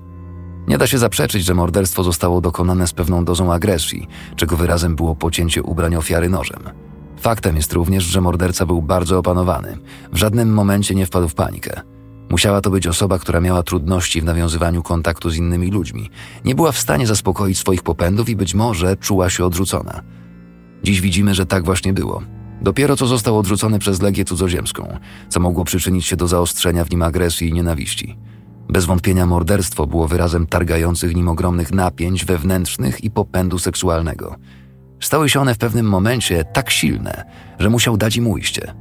Nie 0.71 0.79
da 0.79 0.87
się 0.87 0.99
zaprzeczyć, 0.99 1.45
że 1.45 1.55
morderstwo 1.55 2.05
zostało 2.05 2.41
dokonane 2.41 2.87
z 2.87 2.93
pewną 2.93 3.25
dozą 3.25 3.53
agresji, 3.53 4.07
czego 4.37 4.57
wyrazem 4.57 4.97
było 4.97 5.15
pocięcie 5.17 5.63
ubrań 5.63 5.95
ofiary 5.95 6.29
nożem. 6.29 6.63
Faktem 7.17 7.57
jest 7.57 7.73
również, 7.73 8.05
że 8.05 8.21
morderca 8.21 8.67
był 8.67 8.83
bardzo 8.83 9.19
opanowany. 9.19 9.79
W 10.13 10.17
żadnym 10.17 10.55
momencie 10.55 10.95
nie 10.95 11.07
wpadł 11.07 11.29
w 11.29 11.35
panikę. 11.35 11.81
Musiała 12.29 12.61
to 12.61 12.71
być 12.71 12.87
osoba, 12.87 13.19
która 13.19 13.41
miała 13.41 13.63
trudności 13.63 14.21
w 14.21 14.25
nawiązywaniu 14.25 14.83
kontaktu 14.83 15.31
z 15.31 15.37
innymi 15.37 15.71
ludźmi. 15.71 16.11
Nie 16.45 16.55
była 16.55 16.73
w 16.73 16.79
stanie 16.79 17.07
zaspokoić 17.07 17.59
swoich 17.59 17.83
popędów 17.83 18.29
i 18.29 18.37
być 18.37 18.55
może 18.55 18.97
czuła 18.97 19.31
się 19.31 19.45
odrzucona. 19.45 20.03
Dziś 20.83 21.01
widzimy, 21.01 21.35
że 21.35 21.47
tak 21.47 21.65
właśnie 21.65 21.93
było. 21.93 22.23
Dopiero 22.63 22.97
co 22.97 23.07
został 23.07 23.39
odrzucony 23.39 23.79
przez 23.79 24.03
Legię 24.03 24.25
Cudzoziemską, 24.25 24.99
co 25.29 25.41
mogło 25.41 25.65
przyczynić 25.65 26.07
się 26.07 26.17
do 26.17 26.29
zaostrzenia 26.29 26.85
w 26.85 26.91
nim 26.91 27.03
agresji 27.03 27.49
i 27.49 27.53
nienawiści. 27.53 28.17
Bez 28.71 28.85
wątpienia 28.85 29.27
morderstwo 29.27 29.87
było 29.87 30.09
wyrazem 30.09 30.47
targających 30.47 31.15
nim 31.15 31.29
ogromnych 31.29 31.73
napięć 31.73 32.25
wewnętrznych 32.25 33.05
i 33.05 33.11
popędu 33.11 33.59
seksualnego. 33.59 34.37
Stały 35.01 35.29
się 35.29 35.41
one 35.41 35.55
w 35.55 35.59
pewnym 35.59 35.87
momencie 35.87 36.45
tak 36.45 36.71
silne, 36.71 37.25
że 37.59 37.71
musiał 37.71 37.97
dać 37.97 38.17
im 38.17 38.27
ujście. 38.27 38.75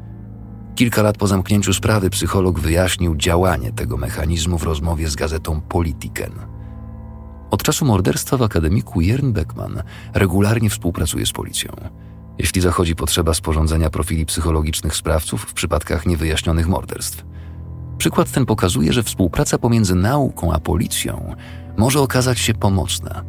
Kilka 0.76 1.02
lat 1.02 1.18
po 1.18 1.28
zamknięciu 1.28 1.74
sprawy 1.74 2.10
psycholog 2.10 2.60
wyjaśnił 2.60 3.16
działanie 3.16 3.72
tego 3.72 3.98
mechanizmu 3.98 4.58
w 4.58 4.64
rozmowie 4.64 5.10
z 5.10 5.16
gazetą 5.16 5.62
Politiken. 5.62 6.32
Od 7.52 7.64
czasu 7.64 7.86
morderstwa 7.86 8.38
w 8.38 8.42
akademiku 8.42 9.02
Jern 9.02 9.32
Beckman 9.32 9.84
regularnie 10.14 10.70
współpracuje 10.70 11.26
z 11.26 11.32
policją. 11.32 11.72
Jeśli 12.38 12.62
zachodzi 12.62 12.96
potrzeba 12.96 13.34
sporządzenia 13.34 13.90
profili 13.90 14.26
psychologicznych 14.26 14.96
sprawców 14.96 15.42
w 15.42 15.54
przypadkach 15.54 16.06
niewyjaśnionych 16.06 16.68
morderstw. 16.68 17.29
Przykład 18.00 18.32
ten 18.32 18.46
pokazuje, 18.46 18.94
że 18.94 19.04
współpraca 19.04 19.58
pomiędzy 19.58 19.96
nauką 19.96 20.54
a 20.54 20.60
policją 20.60 21.36
może 21.78 22.02
okazać 22.02 22.40
się 22.40 22.54
pomocna. 22.54 23.24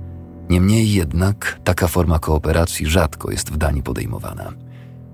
Niemniej 0.51 0.93
jednak 0.93 1.61
taka 1.65 1.89
forma 1.89 2.19
kooperacji 2.19 2.87
rzadko 2.87 3.31
jest 3.31 3.53
w 3.53 3.57
Danii 3.57 3.83
podejmowana. 3.83 4.53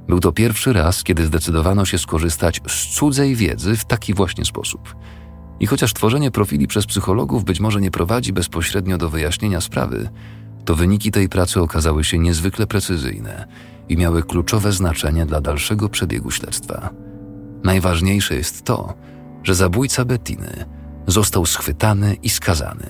Był 0.08 0.20
to 0.20 0.32
pierwszy 0.32 0.72
raz, 0.72 1.02
kiedy 1.02 1.26
zdecydowano 1.26 1.84
się 1.84 1.98
skorzystać 1.98 2.60
z 2.68 2.94
cudzej 2.94 3.34
wiedzy 3.34 3.76
w 3.76 3.84
taki 3.84 4.14
właśnie 4.14 4.44
sposób. 4.44 4.96
I 5.60 5.66
chociaż 5.66 5.94
tworzenie 5.94 6.30
profili 6.30 6.66
przez 6.66 6.86
psychologów 6.86 7.44
być 7.44 7.60
może 7.60 7.80
nie 7.80 7.90
prowadzi 7.90 8.32
bezpośrednio 8.32 8.98
do 8.98 9.08
wyjaśnienia 9.08 9.60
sprawy, 9.60 10.08
to 10.64 10.74
wyniki 10.74 11.10
tej 11.10 11.28
pracy 11.28 11.60
okazały 11.60 12.04
się 12.04 12.18
niezwykle 12.18 12.66
precyzyjne 12.66 13.46
i 13.88 13.96
miały 13.96 14.22
kluczowe 14.22 14.72
znaczenie 14.72 15.26
dla 15.26 15.40
dalszego 15.40 15.88
przebiegu 15.88 16.30
śledztwa. 16.30 16.90
Najważniejsze 17.64 18.34
jest 18.34 18.64
to, 18.64 18.94
że 19.46 19.54
zabójca 19.54 20.04
Bettiny 20.04 20.64
został 21.06 21.46
schwytany 21.46 22.14
i 22.14 22.30
skazany, 22.30 22.86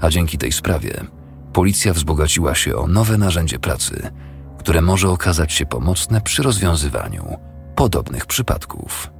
a 0.00 0.10
dzięki 0.10 0.38
tej 0.38 0.52
sprawie 0.52 1.04
policja 1.52 1.92
wzbogaciła 1.92 2.54
się 2.54 2.76
o 2.76 2.86
nowe 2.86 3.18
narzędzie 3.18 3.58
pracy, 3.58 4.10
które 4.58 4.82
może 4.82 5.08
okazać 5.08 5.52
się 5.52 5.66
pomocne 5.66 6.20
przy 6.20 6.42
rozwiązywaniu 6.42 7.36
podobnych 7.76 8.26
przypadków. 8.26 9.10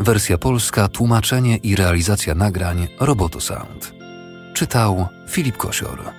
Wersja 0.00 0.38
polska, 0.38 0.88
tłumaczenie 0.88 1.56
i 1.56 1.76
realizacja 1.76 2.34
nagrań 2.34 2.88
Roboto 3.00 3.40
Sound. 3.40 3.94
Czytał 4.54 5.06
Filip 5.28 5.56
Kosior. 5.56 6.17